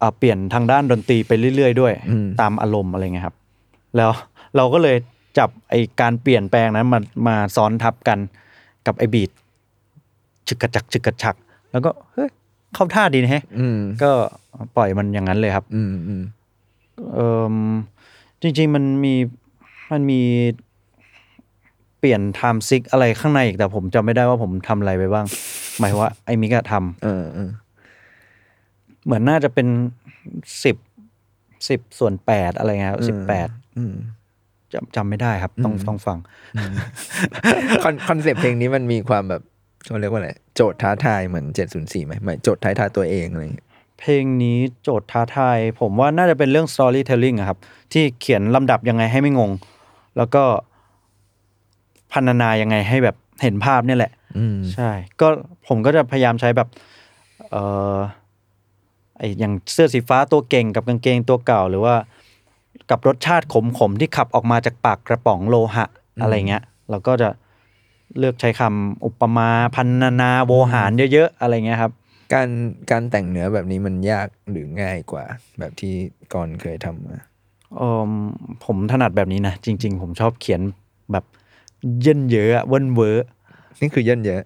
[0.00, 3.36] อ่าเปลี่ยนทางด้านดนตรีไปเรื่อย ๆ ด้วยอืมตามอารมณ์อะไรเงี้ยครับ
[3.96, 4.10] แล้ว
[4.56, 4.96] เราก็เลย
[5.38, 8.18] จับไอ้การเปลี่ยนแปลงนั้นมามาซ้อนทับกัน
[8.86, 9.30] กับไอ้บีท
[10.48, 11.36] ฉึกกระฉักฉึกกระฉัก
[11.72, 12.28] แล้วก็เฮ้ย
[12.74, 14.10] เข้าท่าดีนะแฮะอืมก็
[14.76, 16.22] ปล่อยมันอย่างนั้นเลยครับ อืมอืม
[17.14, 17.18] เอ
[17.52, 17.56] อ
[18.42, 19.14] จริง ๆ มันมี
[19.92, 20.20] มันมี
[22.04, 25.26] เปลี่ยน time sig อะไรข้างในอีกแต่ผมจำไม่ได้ว่าผมทำอะไรไปบ้าง
[25.78, 26.74] หมายว่าไอ้มิกอะ
[27.04, 29.66] เออเออทำเหมือนน่าจะเป็น
[30.64, 30.76] สิบ
[31.68, 33.94] สิบส่วนแปดอะไรเงี้ยสิบแปดอืม
[34.72, 36.18] จำจำไม่ได้ครับ ต้องต้องฟัง
[37.82, 39.42] คอนคอนเซปต์เพลงนี้มันมีความแบบ
[39.84, 43.66] เขาเรียกว่าอะไรโจทย์ท้าทายเหมือน704ไหมหมายโจทย์ท้าทายตัวเองอะไรอย่างเงี้ย
[43.98, 47.58] เพลงนี้โจทย์ท้าทายผมว่าน่าจะเป็นเรื่อง storytelling อะครับ
[47.92, 49.50] ที่เขียนลำดับยังไงให้ไม่งง
[50.16, 50.44] แล้วก็
[52.12, 54.90] พันนายังไงให้แบบเห็นภาพเนี่ยแหละอืมใช่
[55.20, 55.28] ก็
[55.68, 56.68] ผมก็จะพยายามใช้แบบ
[57.50, 57.56] เอ
[57.94, 57.96] อ
[59.18, 61.94] ไออย่างเสื้อสีฟ้าตัวเก่งกับกางเกงตัวเก่า หรือว่า
[62.90, 63.46] กับรสชาติ
[63.78, 65.86] ขมๆที่ขับออกมาจากปากกระป๋องโลหะ
[66.22, 67.28] อะไรเงี้ยเราก็จะ
[68.18, 71.92] เลือกใช้คำอุปมาพันนานาโวหารเยอะๆอะไรเงี้ยครับ
[72.34, 72.48] การ
[72.90, 75.24] การแต่งเนื้อแบบนี้มันยากหรือง่ายกว่า
[75.58, 75.94] แบบที่
[76.34, 77.18] ก่อนเคยทำมา
[77.76, 78.10] เออ
[78.64, 80.60] ผมถนัดแบบนี้นะ จริง ๆ ผมชอบเขียน
[81.12, 81.24] แบบ
[82.00, 83.26] เยิ่นเย้ออะเวิ่นเว้อ
[83.80, 84.42] นี่คือเยิ่นเย้อ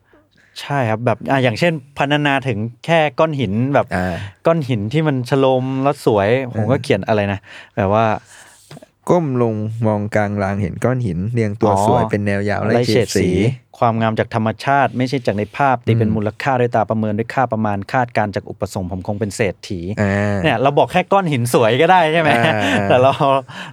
[0.60, 4.14] ใช่ครับแบบอะอย่างเช่นพรรณนาถึงแค่ก้อนหินแบบ อ่า
[4.46, 7.38] ก้อนหินที่มันชโลมแล้วสวย ผมก็เขียนอะไรนะ
[7.76, 8.04] แบบว่า
[9.10, 9.54] ก้มลง
[9.86, 13.30] มองกลางรางเห็นก้อนหิน เรียงตัวอ๋อสวยเป็นแนวยาวไล่ไล่เฉเฉดดสีสี
[13.78, 23.12] ความงามจากธรรมชาติ ไม่ใช่จากในภาพตีเป็นมูลค่าด้วยตาประเมินด้วยค่าประมาณคาดการณ์จากอุปสงค์ผมคงเป็นเศรษฐีอ่าเนี่ยเราบอกแค่ก้อนหินสวยก็ได้ใช่ไหมอ่าแต่เรา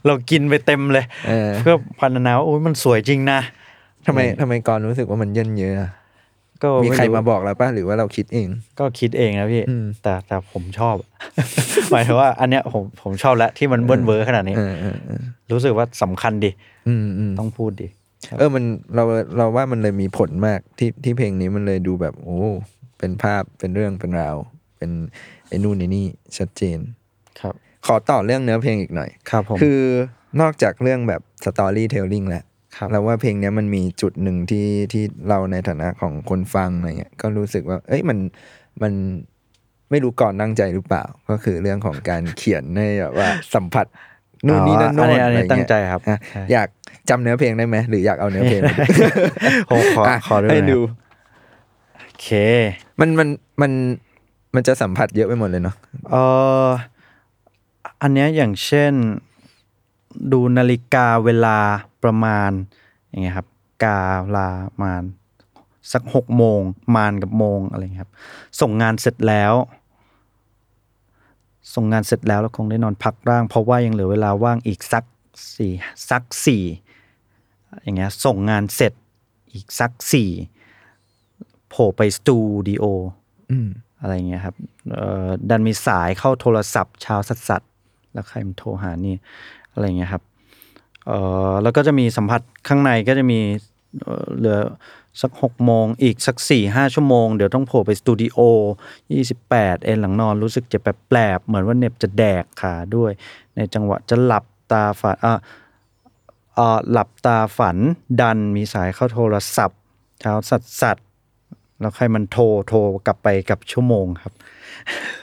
[0.06, 3.40] เรากินไปเต็มเลยเออเพื่อพันนาว่าโอ้ยมันสวยจริงนะ
[4.06, 5.90] ทำไมทำไมก่อนรู้สึกว่ามันเย่นเยอะอะ
[6.64, 8.48] ก็มีใครไมาบอกเราป่ะหรือว่าเราคิดเอง
[8.80, 10.96] ก็คิดเองนะพี่อืมแต่แต่ผมชอบ
[11.92, 15.22] หมายถึงว่า อันเนี้ยผมผมชอบแล้วที่มันเวิ่นเว้อขนาดนี้เออเออเออ
[15.52, 16.52] รู้สึกว่าสำคัญดี
[16.88, 17.88] อืมอืมต้องพูดดี
[18.38, 18.64] เออมัน
[18.96, 19.04] เรา
[19.38, 22.40] เราว่ามันเลยมีผลมากที่ที่เพลงนี้มันเลยดูแบบ โอ้
[23.00, 24.36] เป็นภาพเป็นเรื่องเป็นราว
[24.78, 24.92] เป็น
[25.48, 26.06] ไอ้นู่นไอ้นี่
[26.38, 26.80] ชัดเจน
[27.42, 27.54] ครับ
[27.86, 29.80] ขอต่อเรื่องเนื้อเพลงอีกหน่อย ครับผมคือ
[30.42, 32.44] นอกจากเรื่องแบบ storytelling แล้ว
[32.76, 38.18] ครับเราว่าเพลงเนี้ยมันมีจุดหนึ่งที่ที่เราในฐานะของคนฟังอะไรเงี้ยก็รู้สึกว่า เอ้ยมัน
[38.82, 38.94] มัน
[39.90, 43.86] ไม่รู้ก่อนตั้งใจหรือเปล่า ก็คือเรื่องของการเขียนให้แบบว่าสัมผัส
[44.48, 46.68] นู่นนี่นั่นโน่อันนี้อะอันไรนี้เงี้ยตั้งใจครับอะใช่อยาก
[47.10, 48.62] จำเนื้อเพลงได้ไหมหรืออยากเอาเนื้อเพลง
[49.70, 50.80] ผมขออะขอด้วยให้นะดู
[52.06, 52.30] โอเค
[53.00, 53.28] มันมัน
[53.62, 53.72] มัน
[54.56, 55.76] มันจะสัมผัสเยอะไปหมดเลยเนาะ
[56.12, 56.16] เอ
[56.66, 56.68] อ
[58.02, 58.94] อันเนี้ยอย่างเช่น
[60.32, 61.58] ดูนาฬิกาเวลา
[62.04, 62.52] ประมาณ
[63.10, 63.48] อย่างเงี้ยครับ
[63.84, 64.02] กา
[64.36, 65.04] ลาประมาณ
[65.92, 66.60] สักหกโมง
[66.96, 68.14] มานกับโมงอะไรเงี้ยครับ
[68.62, 69.54] ส่งงานเสร็จแล้ว
[71.74, 75.04] ส่งงานเสร็จแล้วแล้วคงได้นอนพักร่าง เพราะว่ายังเหลือเวลาว่างอีกสัก
[75.56, 75.74] สี่
[76.10, 76.64] สักสี่
[77.84, 78.94] อย่างเงี้ยส่งงานเสร็จ
[79.54, 80.30] อีกสักสี่
[81.70, 82.86] โผล่ไปสตูดิโอ
[83.52, 83.70] อืม
[84.02, 84.56] อะไรเงี้ยครับ
[84.94, 89.16] เอ่อดันมีสายเข้าโทรศัพท์เช้าสัสสัสๆแล้วใครมันโทรหานี่
[89.74, 90.24] อะไรเงี้ยครับ
[91.08, 91.18] เอ่
[91.50, 93.40] อแล้วก็จะมีสัมผัสข้างในก็จะมี
[94.38, 94.60] เหลือ
[95.22, 98.40] สักหกโมงอีกสักสี่ห้าชั่วโมง เดี๋ยวต้องโผล่ไปสตูดิโอ
[99.14, 103.12] ยี่สิบแปดเอ็นหลังนอนรู้สึกเจ็บแปลบเหมือนว่าเน็บจะแดกขาด้วย
[103.56, 105.34] ในจังหวะจะหลับตาฝันอะ
[106.56, 107.78] เอ่อหลับตาฝัน
[108.22, 109.80] ดันมีสายเข้าโทรศัพท์
[110.22, 114.34] เช้าสัสสัสๆแล้วใครมันโทรโทรกลับไปกับชั่วโมงครับ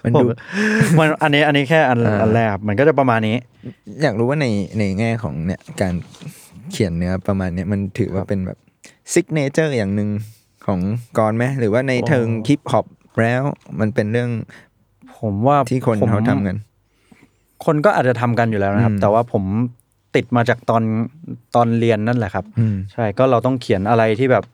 [0.04, 3.36] มันดูผมมันอันนี้อันนี้แค่อันอ่าอันแรกครับมันก็จะประมาณนี้
[4.02, 4.46] อยากรู้ว่าใน
[4.78, 5.94] ในแง่ของเนี่ยการ
[6.70, 8.58] เขียนเนื้อประมาณเนี้ยมันถือว่าเป็นแบบ
[9.12, 10.08] ซิกเนเจอร์อย่างหนึ่ง
[10.66, 10.80] ของ
[11.18, 12.86] กรไหมหรือว่าในเทิงฮิปฮอป
[13.22, 13.42] แล้ว
[13.80, 14.30] มันเป็นเรื่อง
[15.18, 16.56] ผมว่าที่คนผมเขาทำกัน
[17.64, 19.44] คนก็อาจจะทำกันอยู่แล้วนะครับอืมแต่ว่าผม
[20.16, 20.82] ติดมาจากตอน
[21.54, 24.44] ตอนเรียนนั่นแหละครับอืมใช่ก็เราต้องเขียนอะไรที่แบบ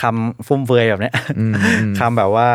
[0.00, 2.48] คำฟุ่มเฟือยแบบเนี้ยอืมอืมคำแบบว่า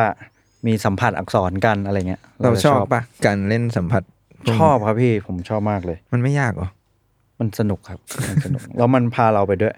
[0.68, 4.04] มีสัมผัสอักษรกันอะไรเงี้ยเราจะชอบปะการเล่นสัมผัส
[4.44, 6.70] พวกนี้ชอบครับพี่ผมชอบมากเลย มันไม่ยากเหรอ
[7.40, 9.76] มันสนุกครับมันสนุกแล้วมันพาเราไปด้วย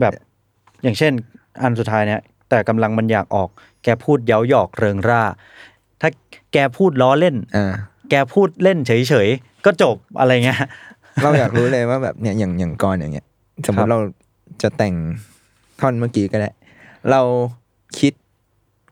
[0.00, 0.12] แบบ
[0.82, 1.12] อย่างเช่น
[1.62, 3.48] อันสุดท้ายเนี่ย แต่กำลังมันอยากออก
[3.84, 5.22] แกพูดเย้าหยอกเริงร่า
[6.00, 6.10] ถ้า
[6.52, 7.72] แกพูดล้อเล่นอ่า
[8.10, 10.60] แกพูดเล่นเฉยๆ ก็จบอะไรเงี้ย
[11.22, 13.26] เราอยากรู้เลยว่าแบบเนี่ยอย่างอย่างกรอย่างเงี้ย
[13.66, 13.98] สมมครัติบเรา
[14.62, 14.94] จะแต่ง
[15.80, 16.50] ท่อนเมื่อกี้ก็ได้
[17.10, 17.20] เรา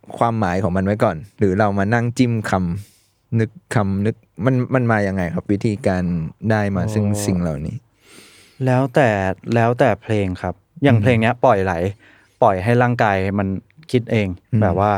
[0.07, 6.05] คิดความหมายของมันไว้ก่อน หรือเรามานั่งจิ้มคำนึกคำนึกมันมันมาอย่างไงครับ วิธีการ
[6.51, 7.77] ได้มาซึ่งสิ่งเหล่านี้
[8.65, 9.09] แล้วแต่
[9.55, 11.75] แล้วแต่เพลงครับ อย่างเพลงเนี้ย ปล่อยไหล
[12.43, 13.49] ปล่อยให้ร่างกายมัน
[13.91, 14.93] คิดเองอืมแบบว่า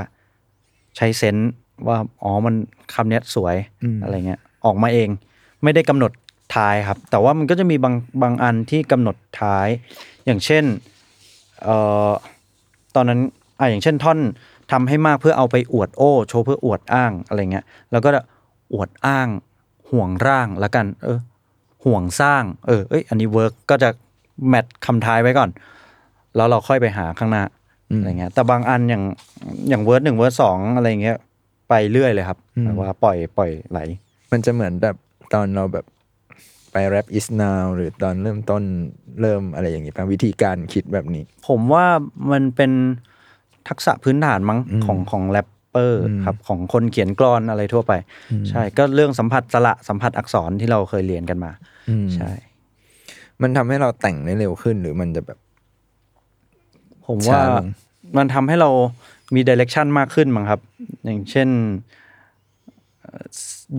[0.96, 1.50] ใช้ sense
[1.88, 2.54] ว่าอ๋อมัน
[2.94, 5.08] คำเนี้ยสวยอืมอะไรเงี้ย ออกมาเอง
[5.62, 6.12] ไม่ได้กำหนด
[6.54, 9.68] ท้ายครับ แต่ว่ามันก็จะมีบางบางอันที่กำหนดท้าย
[10.26, 10.64] อย่างเช่น
[11.62, 11.76] เอ่
[12.08, 12.10] อ
[12.94, 13.20] ตอนนั้น
[13.58, 14.18] อะอย่างเช่นท่อน
[14.72, 18.08] ทำให้มากเพื่อเอาไปอวดโอ้โชว์เพื่ออวดอ้างอะไรเงี้ยแล้วก็
[18.74, 19.28] อวดอ้าง
[19.90, 21.18] ห่วงร่างแล้วกัน เออ
[21.84, 23.88] ห่วงสร้างเออเอ้ยอันนี้ work ก็จะ
[24.48, 25.50] match คำท้ายไว้ก่อน
[26.36, 27.44] แล้วเราค่อยไปหาข้างหน้า
[27.90, 29.04] อืมอะไรเงี้ย แต่บางอันอย่าง
[29.68, 31.16] อย่างเวิร์ดหนึ่งเวิร์ดสองอะไรเงี้ย
[31.68, 33.78] ไปเรื่อยเลยครับอืมแบบว่าปล่อยปล่อยไหล
[34.32, 34.96] มันจะเหมือนแบบ
[35.34, 35.86] ตอนเราแบบ
[36.72, 38.62] ไปแรป is now หรือตอนเริ่มต้น
[39.20, 41.86] เริ่มอะไรอย่างงี้ป่ะวิธีการคิดแบบนี้ ผมว่า
[42.32, 42.72] มันเป็น
[43.68, 47.92] ทักษะพื้นฐานมั้งอืมของของแรปเปอร์อืมครับของคนเขียนกลอนอะไรทั่วไป
[48.48, 51.50] ใช่ก็เรื่องสัมผัสสระสัมผัสอักษรที่เราเคยเรียนกันมา
[51.90, 52.30] อืมใช่
[53.42, 55.38] มันทำให้เราแต่งได้เร็วขึ้นหรือมันจะแบบ
[57.06, 57.66] ผมว่าช้าลง
[58.16, 58.70] มันทำให้เรา
[59.34, 60.60] มีดิเรกชันมากขึ้นมั้งครับ
[61.04, 61.48] อย่างเช่น
[63.02, 63.24] เอ่อ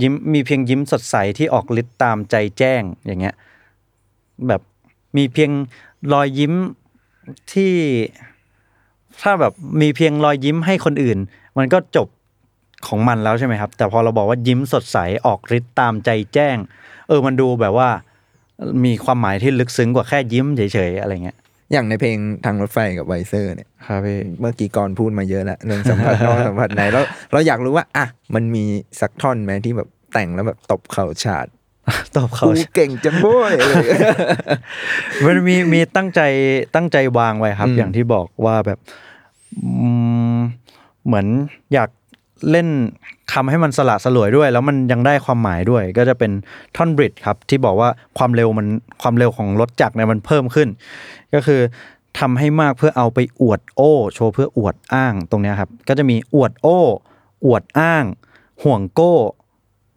[0.01, 3.35] ยิ้มมีเพียงยิ้มสดใสที่ออกฤทธิ์ตามใจแจ้งอย่างเงี้ย
[4.47, 4.61] แบบ
[5.17, 5.51] มีเพียง
[6.13, 6.53] รอยยิ้ม
[7.53, 7.73] ที่
[9.21, 11.17] ถ้าแบบมีเพียงรอยยิ้มให้คนอื่น
[11.57, 12.07] มันก็จบ
[12.87, 16.57] ของมันแล้วใช่ไหมครับ แต่พอเราบอกว่ายิ้มสดใสออกฤทธิ์ตามใจแจ้ง
[17.07, 17.89] เออมันดูแบบว่า
[18.85, 21.37] มีความหมายที่ลึกซึ้งกว่าแค่ยิ้มเฉยๆอะไรเงี้ย
[21.71, 28.05] อย่างในเพลงทางรถไฟกับไวเซอร์เนี่ยครับพี่เมื่อกี้กรพูดมาเยอะแล้วเรื่องสัมผัสนอกสัมผัสในแล้วเราอยากรู้ว่าอะ
[28.35, 28.65] มันมี
[29.01, 31.47] สักท่อนไหมที่แบบแต่งแล้วแบบตบเข่าฉาด
[32.15, 34.01] ตอบเขากูเก่งจังโว้ยอะไรอย่างเงี้ย
[35.25, 36.21] มันมีมีตั้งใจ
[36.75, 39.07] ตั้งใจวางไว้ครับอืมอย่างที่บอกว่าแบบอืม
[41.05, 41.27] เหมือน
[41.73, 41.89] อยาก
[42.51, 42.67] เล่น
[43.33, 46.31] คำให้มันสละสลวยด้วย แล้วมันยังได้ความหมายด้วย ก็จะเป็น
[46.75, 48.67] ท่อนบริดครับ ที่บอกว่าความเร็วมัน
[49.01, 50.69] ความเร็วของรถจักรเนี่ยมันเพิ่มขึ้น
[51.33, 51.61] ก็คือ
[52.19, 56.79] ทำให้มากเพื่อเอาไปอวดโอ้ โชว์เพื่ออวดอ้างตรงนี้ครับ ก็จะมีอวดโอ้
[57.45, 58.05] อวดอ้าง
[58.63, 59.15] ห่วงโก้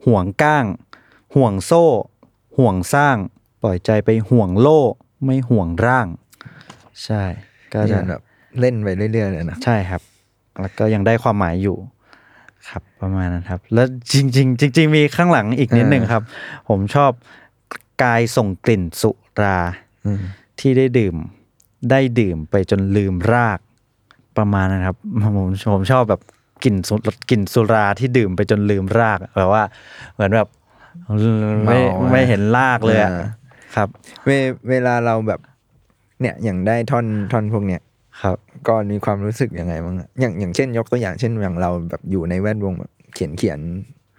[0.06, 0.64] ห่วงก้าง
[1.34, 1.86] ห่วงโซ่
[2.58, 3.16] ห่วงสร้าง
[3.62, 4.80] ปล่อยใจไปห่วงโล่
[5.24, 6.06] ไม่ห่วงร่าง
[7.04, 7.22] ใช่
[7.74, 8.20] ก็จะแบบ
[8.60, 10.00] เล่นไปเรื่อยๆเลยนะใช่ครับ
[10.60, 11.76] แล้วก็ยังได้ความหมายอยู่
[12.68, 16.22] ครับประมาณนั้นครับ แล้วจริง ๆ จริง ๆ มีข้างหลังอีกนิดหนึ่งครับ
[16.68, 17.10] ผมชอบ
[18.02, 19.10] กายส่งกลิ่นสุ
[19.42, 19.58] รา
[20.06, 20.20] อืม
[20.60, 21.16] ที่ได้ดื่ม
[21.90, 23.58] ได้ดื่มไปจนลืมราก
[24.38, 24.96] ประมาณนั้นครับ
[25.36, 26.20] ผมผมชอบแบบ
[26.64, 26.94] กลิ่นสุ
[27.30, 29.62] กลิ่นสุราที่ดื่มไปจนลืมรากแบบว่า
[30.14, 30.48] เหมือนแบบ
[31.66, 33.28] ไม่เมาอะไม่เห็นรากเลยอะอ่า
[33.76, 33.88] ครับ
[34.24, 34.30] เว
[34.68, 35.40] เวลาเราแบบ
[36.20, 37.80] เนี่ยอย่างได้ท่อนท่อนพวกเนี้ย
[38.22, 38.36] ครับ
[38.68, 43.60] ก่อนมีความรู้สึกยังไงบ้างอะอย่างอย่างเช่น ยกตัวอย่างเช่นอย่างเราแบบอยู่ในแวดวงแบบเขียนเขียน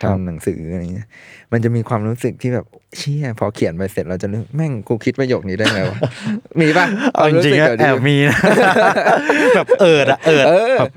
[0.01, 1.07] ครับทำหนังสืออะไรเงี้ย
[1.51, 2.65] มันจะมีความรู้สึกที่แบบ
[2.97, 5.97] เชี่ยพอเขียนไปเสร็จเราจะนึกแม่งกูคิดประโยคนี้ได้ไงวะ
[6.61, 8.37] มีปะเอาจริงๆควก็มสึกแอบมีนะ
[9.55, 10.91] แบบเอิดอะเอิดเออแบบ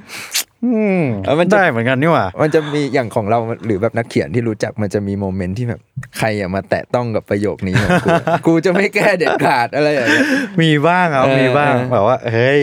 [0.55, 0.55] อื
[0.98, 5.80] มเออมันจะได้เหมือนกันนี่หว่า มันจะมีอย่างของเราหรือแบบนักเขียนที่รู้จักมันจะมีโมเมนต์ที่แบบ
[6.18, 8.08] ใครอะมาแตะต้องกับประโยคนี้ของกู
[8.46, 10.24] กูจะไม่แก้เด็ดขาดอะไรอย่างเงี้ย
[10.62, 12.62] มีบ้างครับเออมีบ้างเออแบบว่าเฮ้ย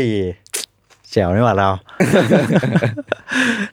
[1.11, 1.69] เจ๋วนี่หว่าเรา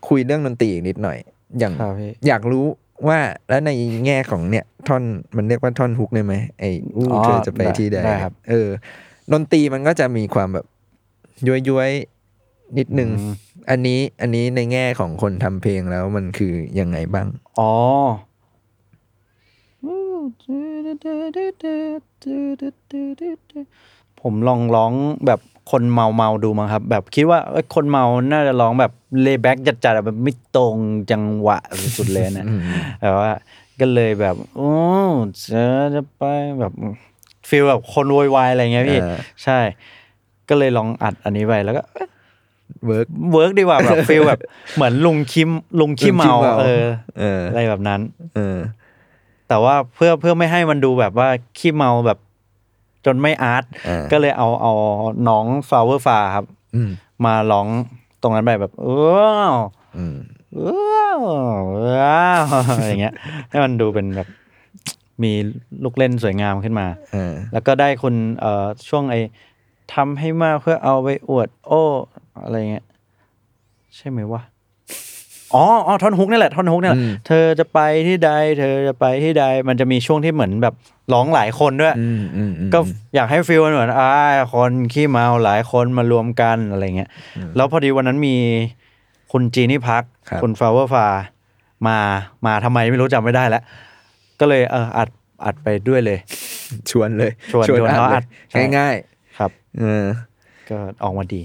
[0.09, 1.19] คุยเรื่องดนตรีอีกนิดหน่อย
[1.59, 2.65] อย่างครับพี่อยากรู้
[3.09, 3.71] ว่าแล้วใน
[4.07, 5.03] แง่ของเนี่ยท่อน
[5.37, 8.69] มันเรียกว่าท่อนฮุกได้ไหมไอ้อู้อ๋อเธอจะไปที่ใดได้ครับเออ
[9.33, 10.67] ดนตรีมันก็จะมีความแบบ
[11.47, 13.11] ย้วยย้วยๆนิดนึง
[13.61, 17.27] อืมอันนี้อันนี้ในแง่ของคนทำเพลงแล้วมันคือยังไงบ้าง
[17.59, 17.73] อ๋อ
[24.23, 24.93] ผมลองร้อง
[25.27, 28.93] แบบคนเมาเมาๆดูมั้งครับ แบบคิดว่าเอ้ยคนเมาน่าจะร้องแบบ
[29.23, 30.77] เลแบ็กจัดๆอะแบบไม่ตรง
[31.11, 31.59] จังหวะ
[31.99, 32.61] สุดๆเลยนะอืม
[33.01, 33.31] แต่ว่า
[33.81, 34.73] ก็เลยแบบโอ้
[35.51, 35.63] จะ
[35.95, 36.23] จะไป
[36.61, 36.73] แบบ
[37.49, 39.59] feel แบบคนโวยวายอะไรเงี้ยพี่เออใช่
[40.49, 41.83] ก็เลยลองอัดอันนี้ไปแล้วก็
[42.85, 44.41] เอ๊ะเวิร์กเวิร์กดีกว่าแบบ feel แบบ
[44.77, 46.85] เหมือนลุงคิมลุงขี้เมาลุงขี้เมาเออ
[47.19, 48.01] เอออะไรแบบนั้น
[48.37, 48.59] เออ
[49.49, 51.29] แต่ว่าเพื่อเพื่อไม่ให้มันดูแบบว่า
[51.59, 52.19] ขี้เมาแบบ
[53.07, 54.73] จนไม่ art อ่าก็เลยเอาเอา
[55.29, 56.91] น้อง flower ฟ้าครับอืม
[57.25, 57.67] มาร้อง
[58.23, 59.55] ตรงนั้นไปแบบว้าว
[59.97, 60.17] อืม
[60.67, 61.19] ว้าว
[61.99, 62.45] ว้าว
[62.87, 63.15] อย่างเงี้ย
[63.51, 64.29] ให้มันดูเป็นแบบ
[65.23, 65.33] มี
[65.85, 69.21] ลูกเล่นสวยงามขึ้นมาเออแล้วก็ได้คุณเอ่อช่วงไอ้
[69.95, 71.83] ทำให้มากเพื่อเอาไปอวด โอ้
[72.45, 72.85] อะไรเงี้ย
[73.97, 74.43] ใช่ไหมวะ
[75.55, 80.75] อ๋ออ๋อท่อนฮุกนี่แหละท่อนฮุกนี่แหละอืมเธอจะไปที่ใด เธอจะไปที่ใด มันจะมีช่วงที่เหมือนแบบ
[81.13, 82.79] ร้องหลายคนด้วยอืมอืมอืมก็
[83.15, 84.11] อยากให้ฟีลมันเหมือนอ่า
[84.55, 87.11] คนขี้เมาหลายคนมารวมกันอะไรเงี้ย
[87.57, 88.37] แล้วพอดีวันนั้นมี
[89.33, 91.07] คุณจีนี่พักครับคุณฟลาวเวอร์ฟา
[91.87, 91.99] มา
[92.47, 93.63] มาทำไมไม่รู้จำไม่ได้แล้ว
[94.41, 95.09] ก็เลยเอออัด
[95.45, 96.19] อัดไปด้วยเลย
[96.91, 98.95] ชวนเลย ชวนชวนเขาอัดใช่เลยง่าย
[99.39, 100.05] ครับๆเออ
[100.71, 101.43] ก็ออกมาดี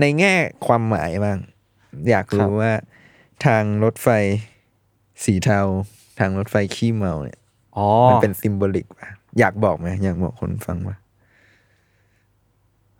[0.00, 0.34] ในแง่
[0.66, 1.38] ความหมายบ้าง
[2.10, 2.72] อยากครัรู้บว่า
[3.46, 4.08] ทางรถไฟ
[5.24, 5.60] สีเทา
[6.18, 7.38] ทางรถไฟขี้เมาเนี่ย
[7.76, 9.08] อ๋อมันเป็นซิมโบลิกป่ะ
[9.38, 10.96] อยากบอกไหมอยากบอกคนฟังว่า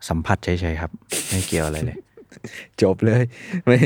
[0.08, 0.90] สัมผัสเฉยๆครับ
[1.28, 1.98] ไม่เกี่ยวอะไรเลย
[2.82, 3.22] จบเลย
[3.66, 3.78] ไม่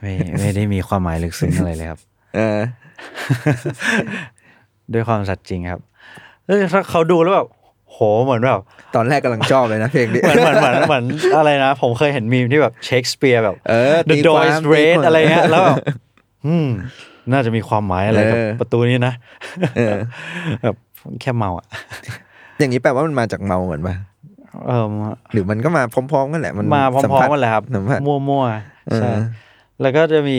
[0.00, 2.00] ไม่ไม่ได้มีความหมายลึกซึ้งอะไรเลยครับ
[2.36, 2.60] เออ
[4.92, 5.80] ด้วยความสัตย์จริงครับ
[6.46, 8.60] เออถ้าเขาดูแล้วแบบโหเหมือนแบบ
[8.94, 11.04] ตอนแรกกำลังชอบเลยนะเพลงนี้เหมือนเหมือนเหมือนเหมือน
[11.36, 15.76] อะไรนะ ผมเคยเห็นมีมที่แบบเชคสเปียร์แบบเออ The ตี door ความ is ตี red ความอะไรเงี้ยแล้วแบบ
[16.46, 16.68] อืม
[17.32, 19.14] น่าจะมีความหมายอะไรกับเออประตูนี้นะ
[19.76, 19.94] เออ
[20.62, 20.76] แบบ
[21.20, 21.66] แค่เมาอะ
[22.58, 23.94] อย่างนี้แปลว่ามันมาจากเมาเหมือนป่ะ
[24.66, 24.86] เออ
[25.32, 29.18] หรือมันก็มาพร้อมๆกันแหละ มันมาพร้สัอมผัสๆกันเลยครับสัมผัสมั่วๆใช่เออ
[29.80, 30.38] แล้วก็จะมี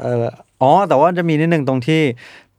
[0.00, 0.24] เอ่อ
[0.62, 2.02] อ๋อแต่ว่าจะมีนิดนึงตรงที่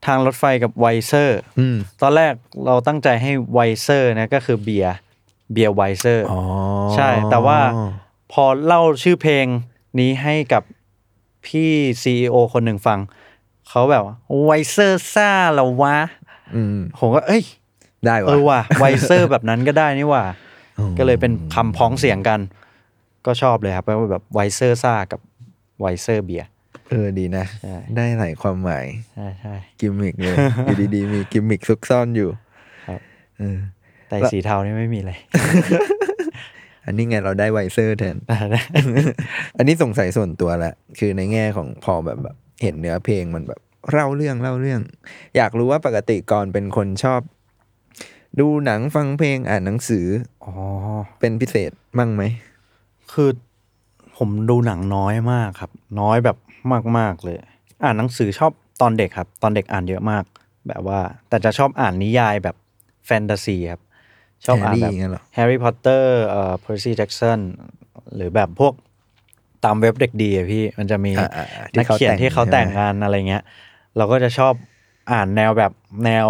[0.06, 2.34] ทางรถไฟกับไวเซอร์อืมตอนแรก
[2.66, 4.96] เราตั้งใจให้ไวเซอร์นะก็คือเบียร์
[5.52, 6.42] เบียร์ไวเซอร์อ๋อ
[6.96, 7.60] ใช่ แต่ว่า
[8.32, 9.46] พอเล่าชื่อเพลง
[10.00, 10.64] นี้ให้กับ
[11.46, 11.72] พี่
[12.04, 13.00] ซีอคนหนึ่งฟัง
[13.70, 14.04] เขาแบบ
[14.46, 15.98] vice versa เหรอวะ
[16.56, 17.44] อืมผมก็เอ้ย
[18.06, 20.26] ได้เอวะอว่ะไวเซอร์แบบนั้นก็ได้นี่ว่ะ
[20.80, 22.40] อ๋อก็เลยเป็นคำพ้องเสียงกัน
[23.26, 25.20] ก็ชอบเลยครับแปลว่าแบบ vice versa กับ
[25.80, 26.48] ไวเซอร์เบียร์
[26.90, 32.30] เออดีนะ ใช่ ได้หลายความหมาย ใช่ใช่ กิมมิกเลย อยู่ดีๆ มีกิมมิกซุกซ่อนอยู่
[32.88, 33.00] ครับ
[33.40, 33.58] เออ
[34.10, 35.14] แต่สีเทานี่ไม่มีอะไร
[36.86, 38.18] อันนี้ไงเราได้ไวเซอร์แทน
[39.58, 43.60] อันนี้สงสัยส่วนตัวละ คือในแง่ของพอแบบแบบ เห็นเนื้อเพลงมันแบบ
[43.92, 44.82] เล่าเรื่องเล่าเรื่อง
[45.38, 47.22] อยากรู้ว่าปกติก่อนเป็นคนชอบ
[48.40, 50.08] ดูหนังฟังเพลงอ่านหนังสือ
[50.46, 50.54] อ๋อ
[51.20, 52.24] เป็นพิเศษมั่งไหม
[53.14, 53.30] คือ
[54.18, 56.38] ผมดูหนังน้อยมากครับ น้อยแบบ
[57.00, 57.38] มาก ๆ เลย
[57.84, 58.52] อ่านหนังสือชอบ
[58.82, 60.24] ตอนเด็กครับ ตอนเด็กอ่านเยอะมาก
[60.68, 61.00] แบบว่า
[61.30, 62.56] แต่จะชอบอ่านนิยายแบบ
[63.06, 63.82] แฟนตาซีครับ
[64.46, 67.40] ชอบอ่านแบบแฮร์รี่งั้นเหรอแฮร์รี่พอตเตอร์เอ่อเพอร์ซี่แจ็กสัน
[68.16, 68.74] หรือแบบพวก
[69.66, 73.44] ตามเว็บเด็กดีอะพี่มันจะมีอ่าอ่าอ่าที่นักเขาเขียนแต่งที่เขาใช่ไหมแต่งงานอะไรเงี้ย
[73.98, 74.54] เราก็จะชอบ
[75.12, 75.72] อ่านแนวแบบ
[76.06, 76.28] แนว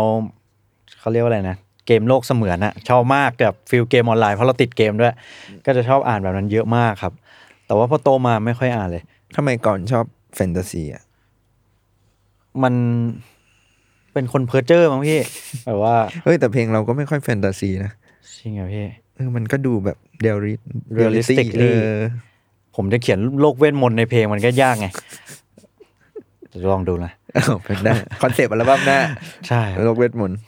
[1.00, 5.14] เขาเรียกว่าอะไรนะเกมโลกเสมือนอะชอบมากแบบ feel เกมออนไลน์เพราะเราติดเกมด้วย
[5.66, 7.14] ก็จะชอบอ่านแบบนั้นเยอะมากครับ
[7.66, 9.04] แต่ว่าพอโตมาไม่ค่อยอ่านเลย
[9.36, 10.06] ทำไมก่อนชอบ
[10.38, 11.04] แฟนตาซีอะ
[12.64, 12.74] มัน
[14.14, 15.20] เป็นคนเพ้อเจ้อมั้งพี่
[15.66, 17.92] แบบว่า เฮ้ย แต่เพลงเราก็ไม่ค่อยแฟนตาซีนะ
[18.38, 20.54] จริงเหรอพี่เออมันก็ดูแบบเดลิ
[20.98, 21.92] Realistically เออ
[22.76, 24.88] ผมจะเขียนโลกเวทมนต์ในเพลงมันก็ยากไง
[26.52, 29.00] จะลองดูนะเอาเป็นได้ concept อัลบั้มหน้า
[29.48, 30.40] ใช่ครับโลกเวทมนต์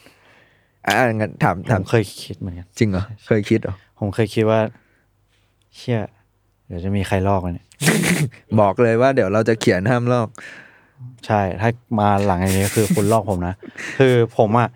[0.87, 4.59] อ่างั้นถามผถามมเคยคิดเหมือนกันจริงเหรอเคยคิดเหรอผมเคยคิดว่า
[5.75, 5.99] เชี่ย
[6.69, 7.67] เดี๋ยวจะมีใครลอกวะเนี่ย
[8.59, 10.27] บอกเลยว่าเดี๋ยวเราจะเขียนห้ามลอก
[11.25, 13.55] ใช่ ถ้ามาหลังอันนี้คือคุณลอกผมนะ
[13.97, 14.69] คือผมอะ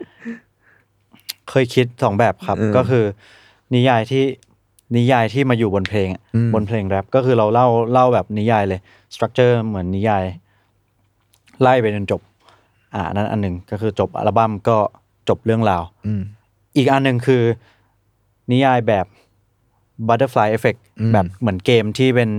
[1.50, 3.06] เคยคิดสองแบบครับเออก็คือ
[3.76, 4.24] นิยายที่
[4.96, 8.80] นิยายที่มาอยู่บนเพลงอะอืมบนเพลงแรปก็คือเราเล่าเล่าแบบนิยายเลย
[9.14, 10.24] สตรัคเจอร์เหมือนนิยาย
[11.62, 12.22] ไล่ไปจนจบ
[12.94, 14.78] อ่านั่นอันหนึ่งก็คือจบอัลบั้มก็
[15.30, 16.22] จบเรื่องราวอืม
[16.78, 17.44] อีกอันหนึ่งคือ
[18.52, 19.06] นิยายแบบ
[20.08, 22.30] Butterfly Effect อืมแบบเหมือนเกมที่เป็น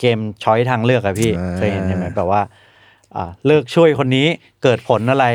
[0.00, 2.42] เกมช้อยทางเลือกอะพี่อ่าเคยเห็นใช่ไหมแบบว่า
[3.16, 4.26] อ่าเลือกช่วยคนนี้
[4.62, 5.26] เกิดผลอะไร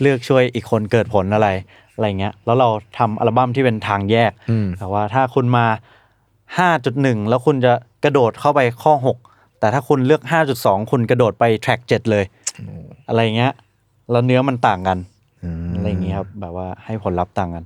[0.00, 1.48] เลือกช่วยอีกคนเกิดผลอะไร
[1.94, 5.66] อะไรเงี้ย แล้วเราทำอัลบั้มที่เป็นทางแยกอืมแต่ว่าถ้าคุณมา
[6.58, 7.72] 5.1 แล้วคุณจะ
[8.04, 8.94] กระโดดเข้าไปข้อ
[9.28, 10.22] 6 แต่ถ้าคุณเลือก
[10.56, 12.24] 5.2 คุณกระโดดไปแทร็ก7เลย
[13.08, 13.52] อะไรเงี้ย
[14.10, 14.98] แล้วเนื้อมันต่างกัน
[15.66, 17.64] มอะไรเงี้ยครับแบบว่าให้ผลลัพธ์ต่างกัน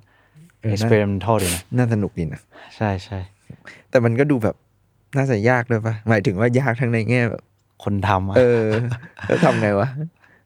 [0.62, 2.40] เออน่า experimental ดีนะน่าสนุกดีนะ
[2.76, 3.18] ใช่ใช่
[3.90, 4.56] แต่มันก็ดูแบบ
[5.16, 7.42] น่าจะยากด้วยปะหมายถึงว่ายากทั้งในแง่แบบ
[7.84, 8.64] คนทำอะเออ
[9.28, 9.88] แล้วทำไงวะ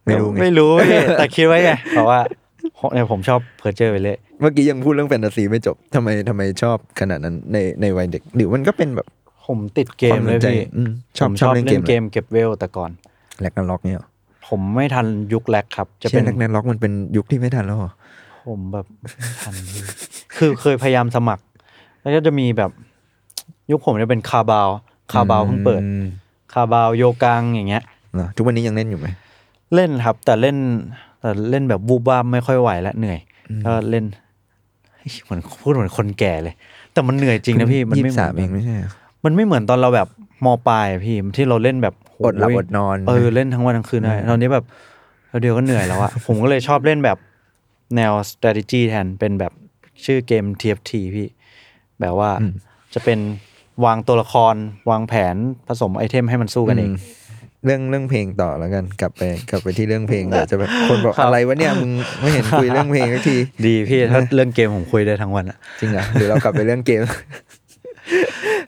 [0.04, 2.20] ไม่รู้ไงไม่รู้พี่แต่คิดไว้ไงเพราะว่า
[2.92, 9.06] เนี่ยผมชอบเพอร์เจอร์ไปเลย เมื่อกี้ยังพูดเรื่องแฟนตาซีไม่จบทำไมทำไมชอบขนาดนั้นในในวัยเด็ก หรือมันก็เป็นแบบ
[9.46, 12.90] ผมติดเกมเลยความสนใจพี่อืมชอบผมชอบเล่นเกมเกมเก็บเวลแต่ก่อน
[13.40, 14.06] Ragnarok เนี่ยเหรอ
[14.48, 17.92] ผมไม่ทันยุคแรกครับ จะเช่เป็นนแลกนาล็อกมันเป็นยุคที่ไม่ทันแล้วเหรอ
[18.46, 19.08] ผมแบบไม่
[19.42, 19.82] ทันพี่
[20.36, 21.44] คือเคยพยายามสมัคร
[22.00, 22.70] แล้วก็จะมีแบบ
[23.70, 24.68] ยุคผมจะเป็นคาบาว
[25.12, 26.04] คาบาวเพิ่งเปิดอืม
[26.52, 27.82] คาบาวโยกังอย่างเงี้ย
[28.14, 29.06] เหรอทุกวันนี้ยังเล่นอยู่ไหม
[29.74, 30.56] เล่นครับ แต่เล่น
[31.20, 33.18] แต่เล่นแบบวูบวาบไม่ค่อยไหวและเหนื่อย
[33.64, 34.04] ก็เล่น
[34.94, 36.54] เฮ้ยเหมือนพูดเหมือนคนแก่เลย
[36.92, 38.90] แต่มันเหนื่อยจริงนะพี่ มันยี่ไม่สิบเหมืสาอมนเองไม่ใช่เหรอ
[39.24, 40.08] มันไม่เหมือนตอนเราแบบ
[40.44, 44.64] มปลายอะพี่ที่เราเล่นแบบโอดหลับยอดนอน เออเล่นทั้งวันทั้งคืนได้ตอนนี้แบบ
[45.28, 47.18] เราเดียวก็เหนื่อยแล้วอะผมก็เลยชอบเล่นแบบ
[47.96, 49.52] แนว strategy แทนเป็นแบบ
[50.04, 51.28] ชื่อเกม TFT พี่
[52.00, 52.30] แบบว่า
[52.94, 53.18] จะเป็น
[53.84, 54.54] วางตัวละคร
[54.90, 55.36] วางแผน
[55.68, 56.96] ผสมไอเทมให้มันสู้กันเองม
[57.64, 67.00] เรื่องเรื่องเพลงต่อแล้วกันกลับไปกลับไปที่เรื่องเพลงเดี๋ยวจะแบบคนบอกอะไรวะเนี่ยมึงไม่เห็นคุยเรื่องเพลงสักทีดีพี่ถ้าเรื่องเกมผมคุยได้ทั้งวันอะจริงเหรอหรือเรากลับไปเรื่องเกม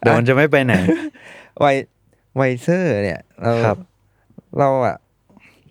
[0.00, 0.74] เดี๋ยวมันจะไม่ไปไหน
[1.60, 1.66] ไว
[2.36, 3.76] ไวเซอร์เนี่ยเราครับ
[4.58, 4.96] เราอะ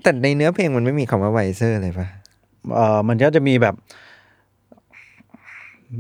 [0.02, 2.08] แต่ในเนื้อเพลงมันไม่มีคำว่าไวเซอร์เลยปะ
[2.74, 3.76] เออมันก็จะมีแบบ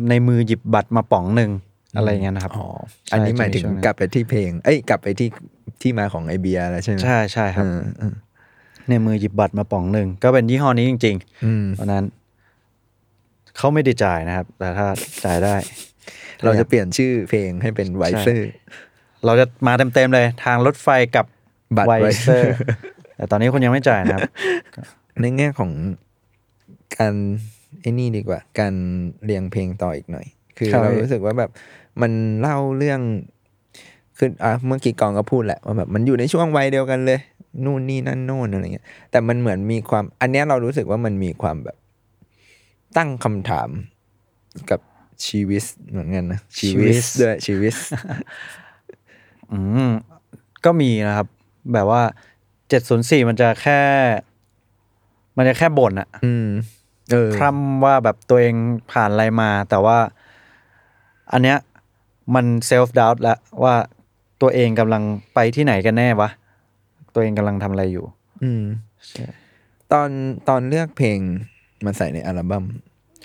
[0.10, 1.52] ในมือหยิบบัตรมาป๋องหนึ่ง
[1.96, 2.54] อะไรอย่างเงี้ยนะครับ
[3.12, 5.30] อันนี้หมายถึงช่วนั้นกลับไปที่เพลง เอ้ยกลับไปที่
[5.82, 8.14] ที่มาของไอเบียร์แล้วใช่ไหมใช่ใช่ครับเออเออ
[8.90, 12.04] ในมือหยิบบัตรมาป๋องหนึ่งก็เป็นยี่ห้อนี้จริงอืมๆเพราะนั้น
[13.58, 14.88] เขาไม่ได้จ่ายนะครับ แต่ถ้า
[15.26, 15.56] จ่ายได้
[16.44, 18.50] เราจะเปลี่ยนชื่อเพลงให้เป็นไวเซอร์
[19.26, 21.26] เราจะมาเต็มๆเลย ทางรถไฟกับ
[21.78, 22.54] บัตรไวไวเซอร์
[23.16, 24.22] แต่ตอนนี้คุณยังไม่จ่ายนะครับ
[25.22, 25.72] ในแง่ของ
[26.98, 27.14] การ
[27.82, 28.74] ไอ้นี่ดีกว่า การ
[29.24, 30.26] เรียงเพลงต่ออีกหน่อย
[30.58, 31.50] คือครับเรารู้สึกว่าแบบ
[32.02, 33.02] มันเล่าเรื่อง
[34.18, 37.20] คืออะเมื่อกี้กองก็พูดแหละว่าแบบมันอยู่ในช่วงวัยเดียวกันเลย
[37.66, 41.78] นู่นนี่นั่นโน่นอะไรเงี้ย แต่มันเหมือนมีความ อันเนี้ยเรารู้สึกว่ามันมีความแบบ
[42.98, 43.70] ตั้งคำถาม
[44.70, 44.80] กับ
[45.26, 47.74] ชีวิตเหมือนกันนะชีวิตชีวิตด้วยชีวิต
[49.52, 49.92] อืม
[50.66, 51.28] ก็มีนะครับ
[51.74, 52.02] แบบว่า
[52.70, 53.82] เจ็ดศูนย์สี่มันจะแค่
[55.38, 56.48] มันจะแค่บ่นอะอืม
[57.12, 58.56] เออ พร่ำว่าแบบตัวเอง
[58.92, 59.98] ผ่านอะไรมา แต่ว่า
[61.32, 61.58] อันเนี้ย
[62.36, 63.76] มันเซลฟ์ด u ว t แล้วว่า
[64.42, 66.30] ตัวเองกำลังไปที่ไหนกันแน่วะ
[67.14, 68.06] ตัวเองกำลังทำอะไรอยู่
[68.44, 68.64] อืม
[69.92, 70.10] ตอน
[70.50, 71.20] ตอนเลือกเพลง
[71.86, 72.66] มาใส่ในอัลบั้ม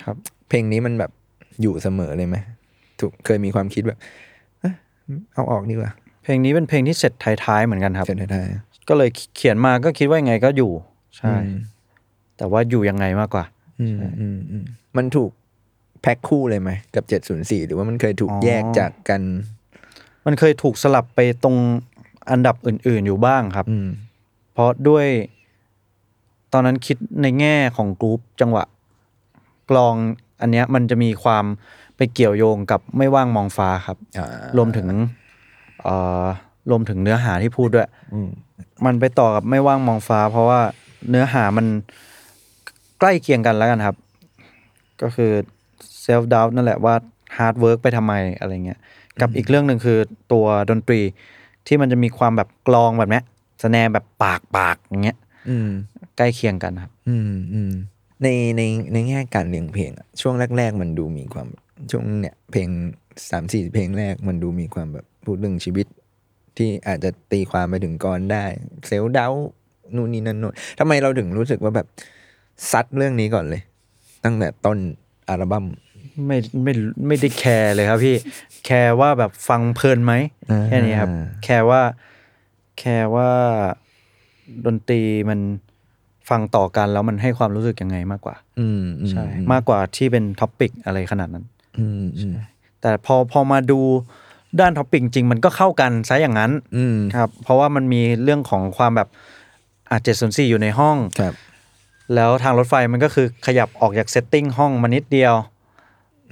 [0.03, 0.15] ครับ
[0.49, 1.11] เพลงนี้มันแบบ
[1.61, 2.37] อยู่เสมอเลยไหม
[2.99, 3.99] ถูกเคยมีความคิดแบบ
[4.59, 4.73] เอ้ย
[5.33, 5.91] เอาออกดีกว่า
[6.23, 7.13] เพลงนี้เป็นเพลงที่เสร็จ
[7.45, 8.41] ท้ายๆเหมือนกันครับ เสร็จได้
[8.89, 10.71] ก็เลยเขียนมาก็คิดว่ายังไงก็อยู่
[11.17, 11.59] ใช่ อืม
[12.37, 13.58] แต่ว่าอยู่ยังไงมากกว่าอื
[13.93, 14.65] มอืมอืม
[14.97, 15.31] มันถูก
[16.01, 19.21] แพ็คคู่เลยไหมกับเจ็ดศูนย์สี่หรือว่ามันเคยถูกอ๋อแยกจากกัน
[20.25, 21.55] มันเคยถูกสลับไปตรง
[22.31, 23.87] อันดับอื่น ๆ อยู่บ้างครับอืม
[24.53, 25.07] เพราะด้วย
[26.53, 28.63] ตอนนั้นคิดในแง่ของกรุ๊ปจังหวะ
[29.69, 29.95] กลอง
[30.41, 31.45] อันเนี้ยมันจะมีความ
[31.97, 34.87] ไปเกี่ยวโยงกับไม่ว่างมองฟ้าครับอ่ารวมถึง
[35.83, 36.25] เอ่อ
[36.69, 38.29] รวมถึงเนื้อหาที่พูดด้วยอืม
[38.85, 40.59] มันไปต่อกับไม่ว่างมองฟ้า เพราะว่า
[41.09, 41.65] เนื้อหามัน
[42.99, 43.95] ใกล้เคียงกันแล้วกันครับ
[45.01, 45.31] ก็คือ
[46.01, 46.95] เซลฟ์ด u ว t นั่นแหละว่า
[47.37, 48.79] hard work ไปทำไมอะไรเงี้ย
[49.21, 49.97] กับอีกเรื่องหนึ่งคือ
[50.33, 51.01] ตัวดนตรี
[51.67, 53.23] ที่มันจะมีความแบบกลองแบบเนี้ย
[53.63, 55.17] snare แบบปากปากอย่างเงี้ย
[55.49, 55.69] อืม
[56.17, 57.71] ใกล้เคียงกันครับ อืมอืม
[58.23, 58.61] ในใน
[58.93, 61.47] ในแง่การเรียงเพลงอะช่วงแรก ๆ มันดูมีความ
[61.91, 62.69] ช่วงเนี่ย เพลง
[63.29, 65.87] สามสี่เพลงแรกมันดูมีความแบบพูดเรื่องชีวิต
[66.57, 68.45] ที่อาจจะตีความไปถึงกรได้
[68.87, 69.27] self-doubt
[69.95, 71.87] นู่นนี่นั่นโน่นทำไมเราถึงรู้สึกว่าแบบ
[72.71, 73.61] ซัดเรื่องนี้ก่อนเลย
[74.23, 74.77] ตั้งแต่ต้น
[75.29, 75.65] อัลบั้ม
[76.27, 76.73] ไม่ไม่
[77.07, 78.15] ไม่ได้แคร์เลยครับพี่
[78.65, 80.13] แคร์ว่าแบบฟังเพลินไหม
[80.49, 81.11] อ่าแค่นี้ครับ
[81.43, 81.81] แคร์ว่า
[82.79, 83.31] แคร์ว่า
[84.65, 85.39] ดนตรีมัน
[86.29, 91.45] ฟังต่อกันแล้วมันให้ความรู้สึกยังไงมากกว่า อืมอืมใช่มากกว่าที่เป็น topic อะไรขนาดนั้น
[91.77, 92.33] อืมอืม
[92.81, 93.79] แต่พอพอมาดู
[94.59, 99.09] ด้าน topic จริงมันก็เข้ากันซะอย่างนั้น อืมครับ เพราะว่ามันมีเรื่องของความแบบ
[99.91, 101.33] อาจเจ็ดส่วนสี่อยู่ในห้องครับ
[102.15, 105.33] แล้วทางรถไฟมันก็คือขยับออกจากเซตติ้งห้องมานิดเดียว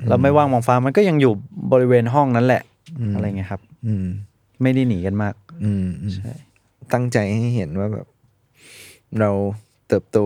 [0.07, 1.33] แล้วไม่ว่างมองฟ้ามันก็ยังอยู่
[1.71, 2.61] บริเวณห้องนั้นแหละ
[3.13, 4.05] อะไรเงี้ยครับ อืม
[4.61, 6.31] ไม่ได้หนีกันมาก อืมอืมใช่
[6.93, 8.07] ตั้งใจให้เห็นว่าแบบ
[9.19, 9.29] เรา
[9.87, 10.17] เติบโต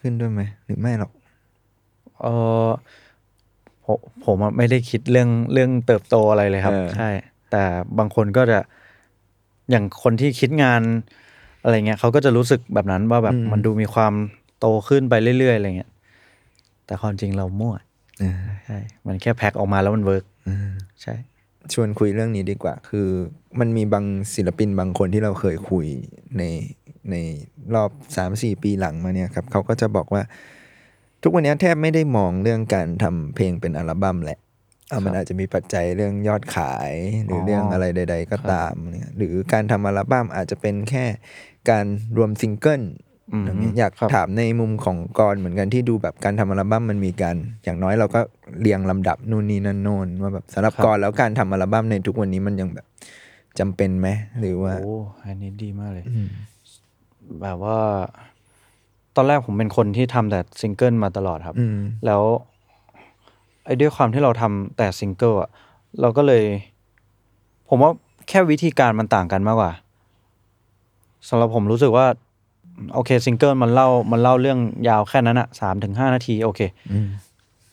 [0.00, 1.12] ขึ้นด้วยไหมหรือไม่หรอก
[2.22, 2.26] เอ
[2.66, 2.68] อ
[3.84, 7.10] ผมผมอะไม่ได้คิดเรื่องเรื่องเติบโตอะไรเลยครับเออใช่
[7.50, 7.64] แต่
[7.98, 8.58] บางคนก็จะ
[9.70, 10.82] อย่างคนที่คิดงาน
[11.62, 14.12] อะไรเงี้ยเขาก็จะรู้สึกแบบนั้นว่าแบบมันดูมีความ
[14.60, 15.90] โตขึ้นไปเรื่อยๆอะไรเงี้ย
[16.86, 17.74] แต่ความจริงเรามั่ว
[18.20, 20.70] เออใช่มันแค่แพ็คออกมาแล้วมัน work เออ
[21.02, 21.14] ใช่
[21.72, 23.08] ชวนคุยเรื่องนี้ดีกว่า คือ
[23.60, 25.86] มันมีบางศิลปินบางคนที่เราเคยคุย
[26.38, 26.42] ใน
[27.10, 27.16] ใน
[27.74, 30.22] รอบสามสี่ปีหลังมาเนี่ยครับเขาก็จะบอกว่า
[31.22, 34.38] ทุกวันนี้แทบไม่ได้มองเรื่องการทำเพลงเป็นอัลบั้มแหละ
[34.90, 36.92] อะมันอาจจะมีปัจจัยเรื่องยอดขาย
[37.24, 41.04] หรือออเรื่องอะไรใด ๆ ก็ตามเนี่ยหรือการทำอัลบั้มอาจจะเป็นแค่
[41.70, 42.82] การรวมซิงเกิล
[43.32, 48.20] อืมอย่างเงี้ยอยากครับถามในมุมของกรเหมือนกันที่ดูแบบการทำอัลบั้มมันมีการ อย่างน้อยเราก็
[48.60, 52.86] เรียงลำดับนู่นนี่นั่นโน่นว่าแบบสำหรับกรแล้วการทำอัลบั้มในทุกวันนี้มันยังแบบ
[53.58, 54.08] จำเป็นไหม
[54.40, 56.04] หรือว่าโอ้อันนี้ดีมากเลย
[57.42, 57.78] แบบว่า
[59.16, 62.22] ตอนแรกผมเป็นคนที่ทำแต่ซิงเกิลมาตลอดครับอืมแล้ว
[63.64, 65.50] ไอ้ด้วยความที่เราทำแต่ซิงเกิลอะ
[66.00, 66.44] เราก็เลย
[67.68, 67.90] ผมว่า
[68.28, 69.72] แค่วิธีการมันต่างกันมากกว่า
[71.28, 72.06] สำหรับผมรู้สึกว่า
[72.94, 74.58] โอเคซิงเกิลมันเล่ามันเล่าเรื่อง
[74.88, 76.60] ยาวแค่นั้นอะสามถึงห้านาที โอเค
[76.92, 77.08] อืม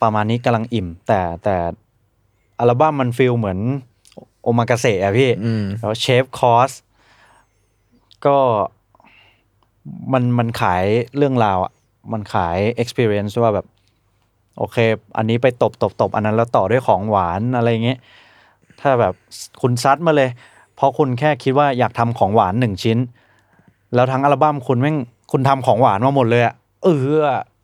[0.02, 1.56] ประมาณนี้กำลังอิ่ม แต่แต่
[2.60, 3.60] อัลบั้มมัน feel เหมือน
[4.42, 6.72] โอมากาเสะอะพี่อืมแล้วเชฟคอร์ส
[8.26, 8.38] ก็
[10.14, 10.84] มันมันขาย
[11.18, 11.72] เรื่องราวอะ
[12.14, 13.66] มันขาย experience ว่าแบบ
[14.58, 14.78] โอเค
[15.18, 18.00] อันนี้ไปตบตบตบอันนั้นแล้วต่อด้วยของหวานอะไรเงี้ย
[18.82, 19.14] ถ้าแบบ
[19.62, 20.30] คุณซัดมาเลย
[20.76, 22.98] เพราะคุณแค่คิดว่าอยากทำของหวานหนึ่งชิ้น
[23.96, 24.96] แล้วทั้งอัลบั้มคุณแม่ง
[25.32, 26.98] คุณทำของหวานมาหมดเลยอะเออ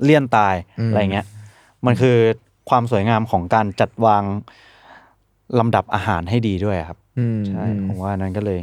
[0.03, 1.25] เลี่ยนตายอืมอะไรเงี้ย
[1.85, 2.17] มันคือ
[2.69, 4.23] ความสวยงามของการจัดวาง
[5.59, 8.59] ลำดับอาหารให้ดีด้วยครับอืมใช่อืมผมว่านั้นก็เลย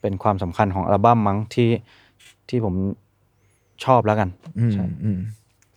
[0.00, 1.70] เป็นความสำคัญของอัลบั้มมั้งที่
[2.48, 2.74] ที่ผม
[3.84, 4.28] ชอบแล้วกัน
[4.58, 5.18] อืมใช่อืม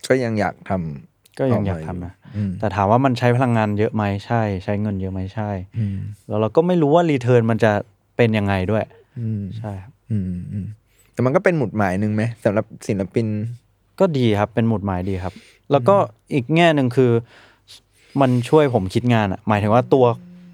[0.08, 5.98] ก็ยังอยากทำก็ยังอยากทำนะอืมแต่ถามว่ามันใช้พลังงานเยอะไหมใช่ ใช้เงินเยอะไหมใช่อืม
[6.28, 7.72] แล้วเราก็ไม่รู้ว่ารีเทิร์นมันจะ
[8.16, 8.84] เป็นยังไงด้วย
[9.20, 10.66] อืมใช่ครับ อืมอืม
[11.12, 13.26] แต่มันก็เป็นหมุดหมายหนึ่งไหมสำหรับศิลปิน
[14.00, 15.34] ก็ดีครับเป็นหมุดหมายดีครับ
[15.70, 15.96] แล้วก็
[16.34, 17.12] อีกแง่หนึ่งคือ
[18.20, 20.06] มันช่วยผมคิดงานอะหมายถึงว่าตัว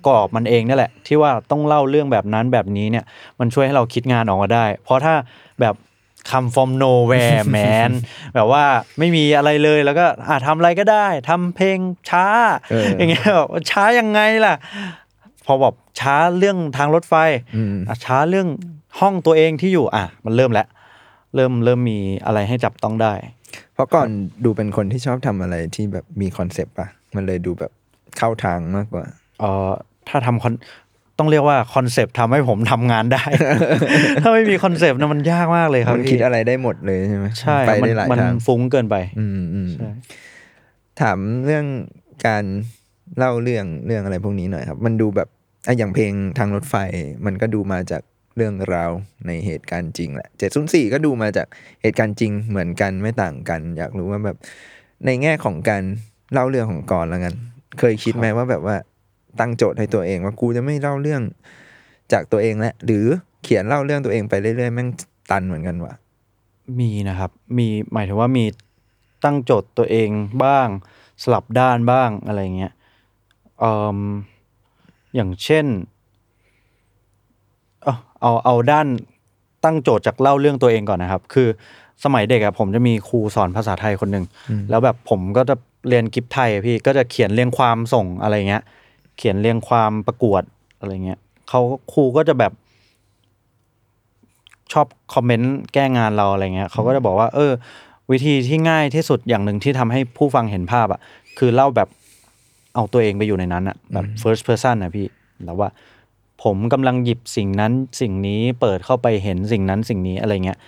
[0.07, 3.05] กรอบมันเองนี่แหละ ที่ว่าต้องเล่าเรื่องแบบนั้นแบบนี้เนี่ย
[3.41, 5.15] มันช่วยให้เราคิดงานออกมาได้ เพราะถ้า
[5.61, 5.75] แบบ
[6.31, 7.91] คำ from nowhere man
[8.35, 8.65] แบบว่า
[8.99, 11.79] ไม่มีอะไรเลยแล้วก็อะทำอะไรก็ได้ทำเพลง
[12.11, 12.27] ช้า
[12.71, 14.55] เออออย่างเงี้ยแบบช้ายังไงล่ะ
[15.47, 17.15] พอบอกช้าเรื่องทางรถไฟ
[17.57, 18.49] อืมอะช้าเรื่อง
[19.01, 20.67] ห้องตัวเองที่อยู่อะมันเริ่มแล้ว
[21.35, 23.15] เริ่มเริ่มมีอะไรให้จับต้องได้
[23.75, 24.09] เพราะก่อน
[24.45, 27.73] ดูเป็นคนที่ชอบทำอะไรที่แบบมีคอนเซปต์ปะมันเลยดูแบบ
[28.19, 29.05] เข้าทางมากกว่า
[29.41, 29.71] เอ่อ
[30.09, 30.55] ถ้าทำคอน
[31.19, 33.25] ต้องเรียกว่าคอนเซปต์ทำให้ผมทำงานได้
[34.23, 39.91] ถ้าไม่มีคอนเซปต์นะมันยากมากเลยครับมันพี่คิดอะไรได้หมดเลยใช่ไหมใช่ไปมัได้หลายมันทางฟุ้งเกินไป อืมอืมใช่
[41.01, 41.67] ถามเรื่อง
[42.27, 42.45] การ
[43.19, 45.29] เล่าเรื่องเรื่องอะไรพวกนี้หน่อยครับ มันดูแบบ
[45.67, 46.75] อะอย่างเพลงทางรถไฟ
[47.27, 48.03] มันก็ดูมาจาก
[48.39, 48.91] เรื่องราว
[49.27, 51.47] ในเหตุการณ์จริงแหละเจ็ดศูนย์สี่ก็ดูมาจาก
[51.83, 54.37] เหตุการณ์จริงเหมือนกันไม่ต่างกัน อยากรู้ว่าแบบ
[55.07, 55.83] ในแง่ของการ
[56.33, 57.35] เล่าเรื่องของก่อนแล้วกัน
[57.79, 58.77] เคยคิดไหมว่าแบบว่า
[59.41, 61.23] ตั้งโจทย์ให้ตัวเองว่ากูจะไม่เล่าเรื่อง
[62.13, 63.07] จากตัวเองแล้วหรือ
[63.43, 64.89] เขียนเล่าเรื่องตัวเองไปเรื่อยๆแม่ง
[65.31, 65.95] ตันเหมือนกันวะ
[66.81, 68.45] มีนะครับ มีหมายถึงว่ามี
[69.25, 70.11] ตั้งโจทย์ตัวเอง
[70.45, 70.69] บ้าง
[71.23, 72.73] สลับด้านบ้างอะไรเงี้ย
[73.63, 73.65] อ
[75.15, 75.67] อย่างเช่น
[78.23, 78.87] เอาเอาเอาด้าน
[79.65, 81.49] ตั้งโจทย์จากเล่าเรื่องตัวเองก่อนนะครับ คือ
[82.05, 84.25] สมัยเด็กอะผมจะมีครูสอนภาษาไทยคนหนึ่ง
[84.71, 85.55] แล้วแบบผมก็จะ
[85.89, 88.63] เรียนกิฟไทยอะพี่ก็จะเขียนเรียงความส่งอะไรเงี้ย
[89.17, 90.43] เขียนเรียงความประกวด
[90.79, 91.61] อะไรเงี้ยเขา
[91.93, 92.53] ครูก็จะแบบ
[94.73, 97.53] ชอบคอมเมนต์แก้งานเราอะไรเงี้ยเขาก็จะบอกว่า เออ
[98.11, 101.01] วิธีที่ง่ายที่สุดอย่างหนึ่งที่ทำให้ผู้ฟังเห็นภาพอะ
[101.39, 101.89] คือเล่าแบบ
[102.75, 105.07] เอาตัวเองไปอยู่ในนั้นอะแบบ first person นะพี่
[105.45, 105.69] แล้วว่า
[106.43, 110.59] ผมกำลังหยิบสิ่งนั้นสิ่งนี้เปิดเข้าไปเห็นสิ่งนั้นสิ่งนี้อะไรเงี้ย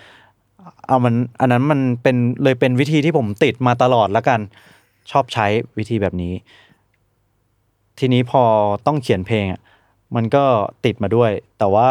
[0.86, 4.40] เอามันอันนั้นมันเป็นเลยเป็นวิธีที่ผมติดมาตลอดแล้วกัน
[5.10, 5.46] ชอบใช้
[5.78, 6.34] วิธีแบบนี้
[7.98, 8.42] ทีนี้พอ
[8.86, 9.60] ต้องเขียนเพลงอะ
[10.16, 10.44] มันก็
[10.84, 11.88] ติดมาด้วย แต่ว่า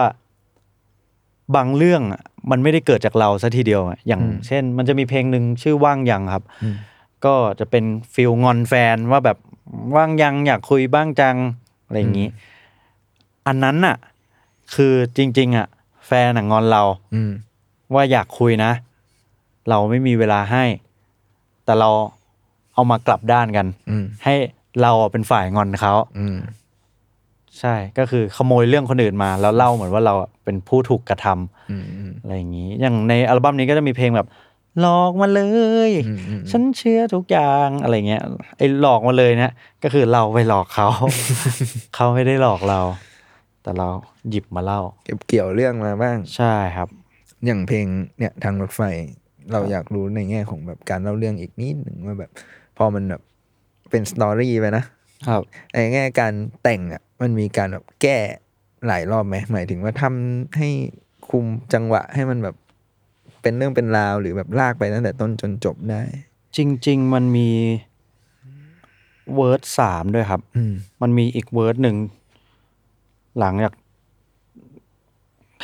[1.55, 2.21] บางเรื่องอะ
[2.51, 6.43] มันไม่ได้เกิดจากเราซะทีเดียวอะอย่างเช่น มันจะมีเพลงหนึ่งชื่อว่างยังครับ
[7.25, 9.37] ก็จะเป็นฟิลงอนแฟนว่าแบบ
[9.95, 11.37] ว่างยังอยากคุยบ้างจัง
[11.85, 12.27] อะไรอย่างนี้
[13.47, 13.97] อันนั้นน่ะ
[14.75, 15.67] คือจริง ๆ อะ
[16.07, 16.83] แฟนน่ะงอนเรา
[17.15, 17.31] อืม
[17.93, 18.71] ว่าอยากคุยนะ
[19.69, 20.63] เราไม่มีเวลาให้
[21.65, 21.89] แต่เรา
[22.73, 24.35] เอามากลับด้านกันอืมให้
[24.81, 26.37] เราอะเป็นฝ่ายงอนเขาอืม
[27.59, 34.27] ใช่ก็คือขโมยเรื่องคนอื่นมา แล้วเล่าเหมือนว่าเราอะเป็นผู้ถูกกระทำอืมอืมอะไรอย่างนี้ อย่างในอัลบั้มนี้ก็จะมีเพลงแบบ
[34.79, 35.41] หลอกมาเล
[35.89, 38.23] ยอืมอืมฉันเชื่อทุกอย่างอะไรเงี้ย
[38.57, 39.51] ไอ้หลอกมาเลยเนี่ย
[39.83, 40.87] ก็คือเราไปหลอกเขา
[41.95, 42.79] เขาไม่ได้หลอกเรา
[43.69, 43.89] แต่เรา
[44.29, 46.89] หยิบมาเล่า เก็บเกี่ยวเรื่องมาบ้าง ใช่ครับ
[47.45, 47.85] อย่างเพลง
[48.17, 48.81] เนี่ยทางรถไฟ
[49.51, 52.31] เราอยากรู้ในแง่ของแบบการเล่าเรื่องอีกนิดหนึ่งว่าแบบ
[52.77, 53.21] พอมันแบบ
[53.89, 54.83] เป็นสตอรี่ไปนะ
[55.27, 55.41] ครับ
[55.73, 58.17] ในแง่การแต่งอะมันมีการแบบแก้
[58.87, 60.69] หลายรอบไหมหมายถึงว่าทำให้
[61.29, 62.55] คุมจังหวะให้มันแบบ
[63.41, 66.01] เป็นเรื่องเป็นราวหรือแบบลากไปตั้งแต่ต้นจนจบได้
[66.57, 67.49] จริง ๆ มันมี
[69.35, 71.95] เวิร์ดสามด้วยครับอืมมันมีอีกเวิร์ดหนึ่ง
[73.39, 73.73] หลังจาก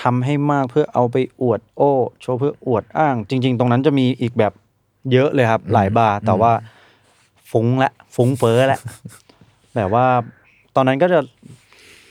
[0.01, 4.53] ทำให้มากเพื่อเอาไปอวดโอ้ โชว์เพื่ออวดอ้าง จริง ๆ ตรงนั้นจะมีอีกแบบ
[5.11, 6.51] เยอะเลยครับ หลายบาร์แต่ว่า
[7.51, 8.79] ฟุ้งละฟุ้งเฟ้อละ
[9.75, 10.05] แบบว่า
[10.75, 11.19] ตอนนั้นก็จะ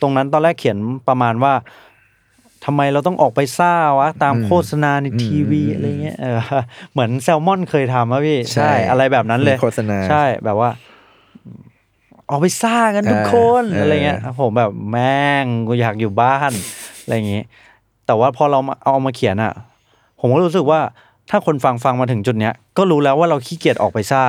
[0.00, 1.52] ตรงนั้นตอนแรกเขียนประมาณว่า
[2.64, 6.40] ทำไมเราต้องออกไปซ่าวะ ตามโฆษณาในทีวีอะไรเงี้ยเออ
[6.92, 10.70] เหมือนแซลมอนเคยทำอะพี่ ใช่ใช่อะไรแบบนั้นเลยมีโฆษณาใช่แบบว่า
[12.30, 16.52] ออกไปซ่ากันทุกคนเออออะไรเงี้ยผมแบบแม่งกูอยากอยู่บ้าน
[17.02, 17.42] อะไรอย่างงี้
[18.06, 19.52] แต่ว่าพอเรามาเอามาเขียนอะ
[20.20, 20.80] ผมก็รู้สึกว่า
[21.30, 24.22] ถ้าคนฟังฟังมาถึงจุดเนี้ยก็รู้แล้วว่าเราขี้เกียจออกไปซ่า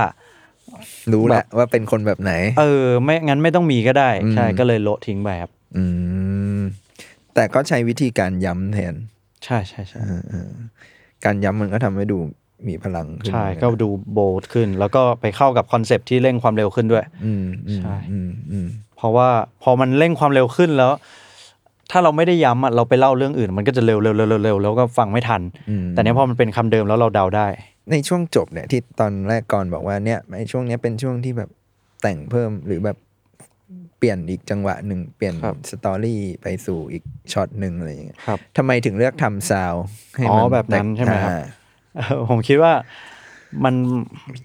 [1.14, 5.84] รู้แหละว่าเป็นคนแบบไหน เออ ไม่งั้นไม่ต้องมีก็ได้ใช่อืมก็เลยโละทิ้งไปครับอื
[6.60, 6.62] ม
[7.34, 8.96] แต่ก็ใช้วิธีการย้ำแทน
[9.46, 10.50] ใช่ใช่ใช่เออเออ
[11.26, 12.18] การย้ำมันก็ทำให้ดู
[12.68, 19.30] มีพลังขึ้นใช่เหมือนนก็ดูโบลด์ขึ้น แล้วก็ไปเข้ากับคอนเซปต์ที่เร่งความเร็วขึ้นด้วย อืมอืมใช่อืมอืมเพราะว่า
[19.64, 20.92] พอมันเร่งความเร็วขึ้นแล้ว
[21.92, 27.48] ถ้าเราไม่ได้ย้ำอะเราไปเล่าเรื่องอื่น มันก็จะเร็วเร็วเร็วเร็วเร็วแล้วก็ฟังไม่ทันอืมแต่เนี้ยพอมันเป็นคำเดิมแล้วเราเดาได้
[27.92, 31.50] ในช่วงจบเนี่ยที่ตอนแรกก่อนบอกว่าเนี่ยในช่วงเนี้ยเป็นช่วงที่แบบ
[32.02, 32.98] แต่งเพิ่มหรือแบบ
[33.98, 37.04] เปลี่ยนอีกจังหวะหนึ่งเปลี่ยนครับ story ไปสู่อีก
[37.34, 39.84] ช็อตหนึ่งอะไรอย่างเงี้ยครับทำไมถึงเลือกทำ sound
[40.16, 41.44] ให้อ๋อมันแบบนั้นใช่ไหมครับอ่าเออ
[42.30, 42.74] ผมคิดว่า
[43.66, 43.76] มัน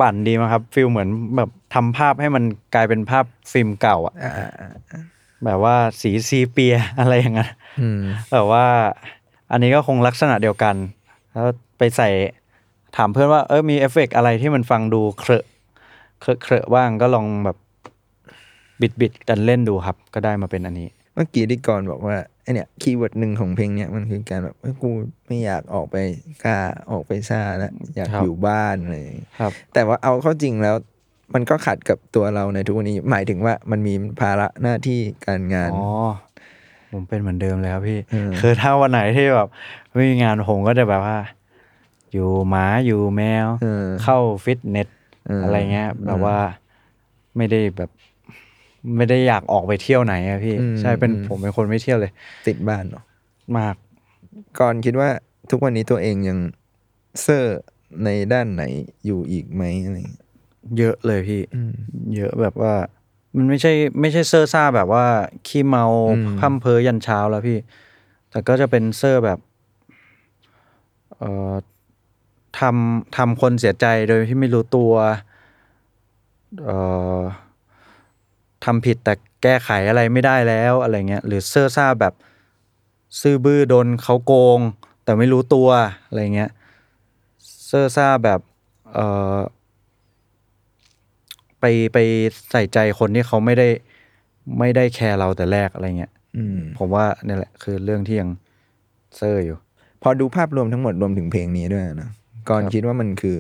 [0.00, 2.44] ปั่นดีมั้งครับ feel เหมือนแบบทำภาพให้มัน
[2.74, 5.02] กลายเป็นภาพฟิล์มเก่าอะอ่าอ่าอ่า
[5.44, 8.00] แบบว่าสี sepia อะไรอย่างเงี้ยอืม
[8.32, 8.66] แบบว่า
[9.50, 10.74] อันนี้ก็คงลักษณะเดียวกัน
[11.32, 11.46] แล้ว
[11.78, 12.08] ไปใส่
[12.96, 15.44] ถามเพื่อนว่าเออมีเอฟเฟกต์อะไรที่มันฟังดูเครอะ
[16.20, 17.56] เครอะเครอะบ้างก็ลองแบบ
[18.80, 24.90] บิดบิดกันเล่นดูครับ ก็ได้มาเป็นอันนี้ เมื่อกี้ที่ก่อนบอกว่าไอเนี่ย keyword หนึ่งของเพลงเนี่ยมันคือการแบบเอ้ยกู
[25.26, 25.96] ไม่อยากออกไป
[26.44, 26.58] กล้า
[26.90, 30.74] ออกไปซ่าแล้วอยากครับ อยู่บ้านอะไรอย่างเงี้ยครับ แต่ว่าเอาเข้าจริงแล้ว
[31.34, 35.84] มันก็ขัดกับตัวเราในทุกวันนี้ หมายถึงว่ามันมีภาระหน้าที่การงาน อ๋อ
[36.92, 39.48] ผมเป็นเหมือนเดิมเลยครับพี่ เออ คือถ้าวันไหนที่แบบ
[39.94, 41.18] ไม่มีงานผมก็จะแบบว่า
[42.12, 44.88] อยู่หมาอยู่แมว เออ เข้าฟิตเนส
[45.26, 46.38] เออออะไรเงี้ย แบบว่า
[47.36, 47.90] ไม่ได้แบบ
[48.96, 52.12] ไม่ได้อยากออกไปเที่ยวไหนอะพี่ อืมใช่เป็นอืม ผมเป็นคนไม่เที่ยวเลย
[52.46, 53.04] ติดบ้านเนาะ
[53.58, 53.74] มาก
[54.58, 55.08] ก่อนคิดว่า
[55.50, 56.38] ทุกวันนี้ตัวเองยัง
[57.22, 57.60] เซอร์
[58.04, 58.62] ในด้านไหน
[59.06, 60.26] อยู่อีกไหมอะไรอย่างเงี้ย
[60.78, 61.72] เยอะเลยพี่ อืม
[62.16, 62.74] เยอะแบบว่า
[63.36, 65.04] มันไม่ใช่ไม่ใช่เซอร์ซ่าแบบว่า
[65.46, 65.84] ขี้เมา
[66.16, 67.58] อืม พร่ำเพ้อยันเช้าแล้วพี่
[68.30, 69.38] แต่ก็จะเป็นเซ่อแบบ
[71.18, 71.54] เอ่อ
[72.58, 74.92] ทำทำคนเสียใจโดยที่ไม่รู้ตัว
[76.64, 76.76] เอ่
[77.18, 77.20] อ
[78.64, 82.14] ทำผิดแต่แก้ไขอะไรไม่ได้แล้วอะไรเงี้ยหรือเซ่อซ่าแบบ
[83.20, 84.60] ซื่อบื้อโดนเขาโกง
[85.04, 85.68] แต่ไม่รู้ตัว
[86.06, 86.50] อะไรเงี้ย
[87.66, 88.40] เซ่อซ่าแบบ
[88.94, 89.36] เอ่อ
[91.60, 91.98] ไปไป
[92.50, 93.68] ใส่ใจคนที่เขาไม่ได้
[94.58, 98.30] ไม่ได้แคร์เราแต่แรกอะไรเงี้ยอืมผมว่าเนี่ยแหละคือเรื่องที่ยัง
[99.16, 99.56] เซ่ออยู่
[100.02, 102.10] พอดูภาพรวมทั้งหมดรวมถึงเพลงนี้ด้วยนะ
[102.48, 103.36] ก่อนครับคิดว่ามันคือ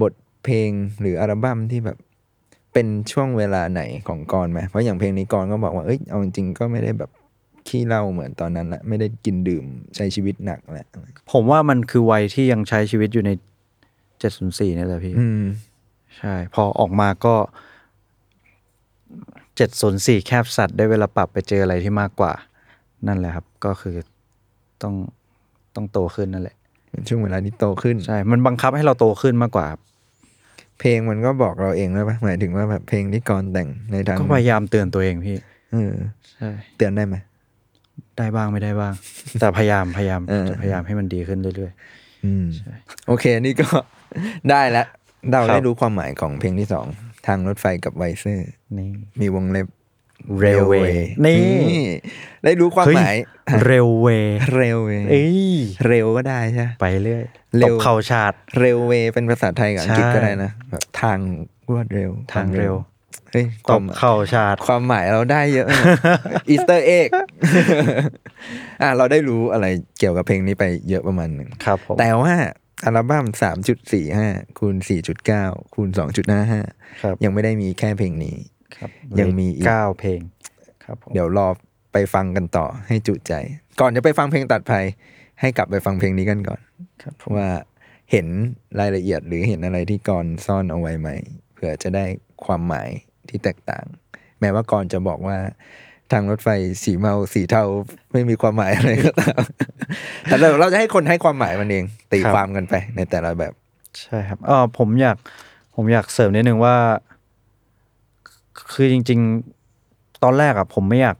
[0.00, 0.12] บท
[0.44, 1.98] เพลงหรืออัลบั้มที่แบบ
[2.76, 7.10] เป็นช่วงเวลาไหนของกรไหมเพราะอย่างเพลงนี้กรก็บอกว่าเอ้ยเอาจริงๆก็ไม่ได้แบบ
[7.68, 9.64] ขี้เหล้าเหมือนตอนนั้นละไม่ได้กินดื่ม
[9.96, 10.86] ใช้ชีวิตหนักแหละ
[11.32, 13.30] ผมว่ามันคือวัยที่ยังใช้ชีวิตอยู่ใน
[14.20, 15.44] เจ็ดศูนย์สี่นี่แหละพี่อืม
[16.18, 17.34] ใช่ พอออกมาก็
[19.56, 22.32] เจ็ดศูนย์สี่แคบสัตว์ได้เวลาปรับไปเจออะไรที่มากกว่า
[23.06, 23.96] นั่นแหละครับ ก็คือ
[24.82, 24.94] ต้อง
[25.74, 26.56] ต้องโตขึ้นนั่นแหละ
[26.90, 29.80] เป็นช่วงเวลาที่โตขึ้นใช่ มันบังคับให้เราโตขึ้นมากกว่าครับ
[30.80, 35.36] เพลงมันก็บอกเราเองแล้วปะหมายถึงว่าแบบเพลงที่กรแต่งในทางก็พยายามเตือนตัวเองพี่
[35.72, 35.94] เออ
[36.32, 37.16] ใช่เตือนได้ไหม
[38.18, 38.92] ได้บ้างไม่ได้บ้าง
[39.40, 41.72] แต่พยายามพยายามเออจะพยายามให้มันดีขึ้นเรื่อย
[42.24, 42.46] อืม
[43.08, 43.68] โอเคนี่ก็
[44.50, 44.86] ได้แล้ว
[45.30, 46.86] เราครับได้รู้ความหมายของเพลงที่สอง
[47.26, 48.88] ทางรถไฟกับไวเซอร์ๆนี่
[49.20, 49.66] มีวงเล็บ
[50.42, 50.94] Railway
[51.26, 51.40] นี่
[52.44, 53.16] ได้รู้ความหมาย
[53.66, 54.08] เร็วเว
[54.54, 57.24] เร็วเวเอ้ยเร็วก็ได้ใช่ไหมไปเรื่อย
[57.58, 61.18] เร็ตวบเข่าชาดเร็วเวเป็นภาษาไทยกับอังกฤษใช่ก็ได้นะแบบทาง
[61.68, 62.74] รวดเร็วทางเร็ว
[63.32, 65.68] เฮ้ยคตวามบเข่าชาดความหมายเราได้เยอะ
[66.48, 67.08] อีสเตอร์เอ็ก
[68.82, 69.66] อะเราได้รู้อะไร
[69.98, 72.34] เกี่ยวกับเพลงนี้ไปเยอะประมาณหนึ่งครับผมแต่ว่า
[72.84, 75.44] อัลบั้มสามจุดสี่ห้าคูณสี่จุดเก้า
[75.74, 76.60] คูณสองจุดห้าห้า
[77.02, 78.36] ครับยังไม่ได้มีแค่เพลงนี้
[78.76, 78.90] ครับ
[79.20, 80.20] ยังมีอีกเก้าเพลง
[80.84, 81.48] ครับผมเดี๋ยวรอ
[81.92, 83.32] ไปฟังกันต่อให้จุใจ
[83.80, 84.84] ก่อนจะไปฟังเพลงตัดภัย
[85.40, 86.60] ให้กลับไปฟังเพลงนี้กันก่อน
[87.02, 87.48] ครับผมว่า
[88.10, 88.26] เห็น
[88.80, 91.08] รายละเอียดหรือเห็นอะไรที่กรซ่อนเอาไว้ไหม
[91.52, 92.04] เผื่อจะได้
[92.44, 92.88] ความหมาย
[93.28, 93.84] ที่แตกต่าง
[94.40, 95.38] แม้ว่ากรจะบอกว่า
[96.12, 96.48] ทางรถไฟ
[96.84, 97.64] สีเมาสีเทา
[98.12, 99.42] ไม่มีความหมายอะไรก็ตาม
[100.24, 103.52] แต่เราเราจะให้คนให้ความหมายมันเอง ตีความกันไปในแต่ละแบบ
[104.00, 105.16] ใช่ครับเออผมอยาก
[105.76, 106.76] ผมอยากเสริมนิดนึงว่า
[108.72, 109.20] คือจริง
[109.70, 111.16] ๆ ตอนแรกอะผมไม่อยาก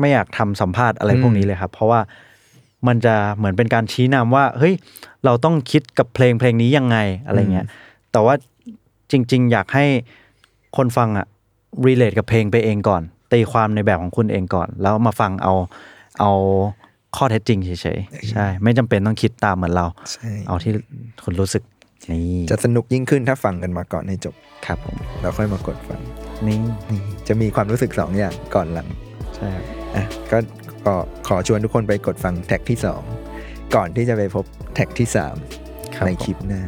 [0.00, 2.00] ไม่อยากทำสัมภาษณ์อะไรพวกนี้เลยครับ เพราะว่า
[2.86, 4.74] มันจะเหมือนเป็นการชี้นำว่า เฮ้ย
[5.24, 7.66] เราต้องคิดกับเพลงเพลงนี้ยังไงอะไรเงี้ย
[8.12, 8.34] แต่ว่า
[9.10, 9.84] จริง ๆ อยากให้
[10.76, 11.26] คนฟังอะ
[11.86, 13.02] relate กับเพลงไปเองก่อน
[13.32, 15.54] ตีความในแบบของคุณเองก่อน แล้วมาฟังเอา
[16.20, 16.30] เอา
[17.16, 20.72] ข้อเท็จจริงเฉยๆใช่ ไม่จำเป็นต้องคิดตามเหมือนเราใช่เอาที่
[21.24, 21.62] คุณรู้สึก
[22.12, 24.34] นี่จะสนุกยิ่งขึ้นถ้าฟังกันมาก่อนให้จบ
[24.66, 26.00] ครับผมแล้วค่อยมากดฟัง
[26.46, 26.58] นี่
[26.90, 28.88] นี่จะมีความรู้สึกสองอย่างก่อนหลัง
[29.36, 29.64] ใช่ครับ
[29.96, 30.38] อะก็
[30.86, 30.94] ก็
[31.28, 33.02] ขอชวนทุกคนไปกดฟังแท็กที่สอง
[33.74, 34.44] ก่อนที่จะไปพบ
[34.74, 35.36] แท็กที่สาม
[35.94, 36.62] ครับในผมคลิปหน้า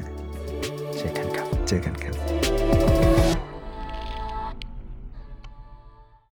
[0.99, 2.10] เจอกันครับ เจอกันครับ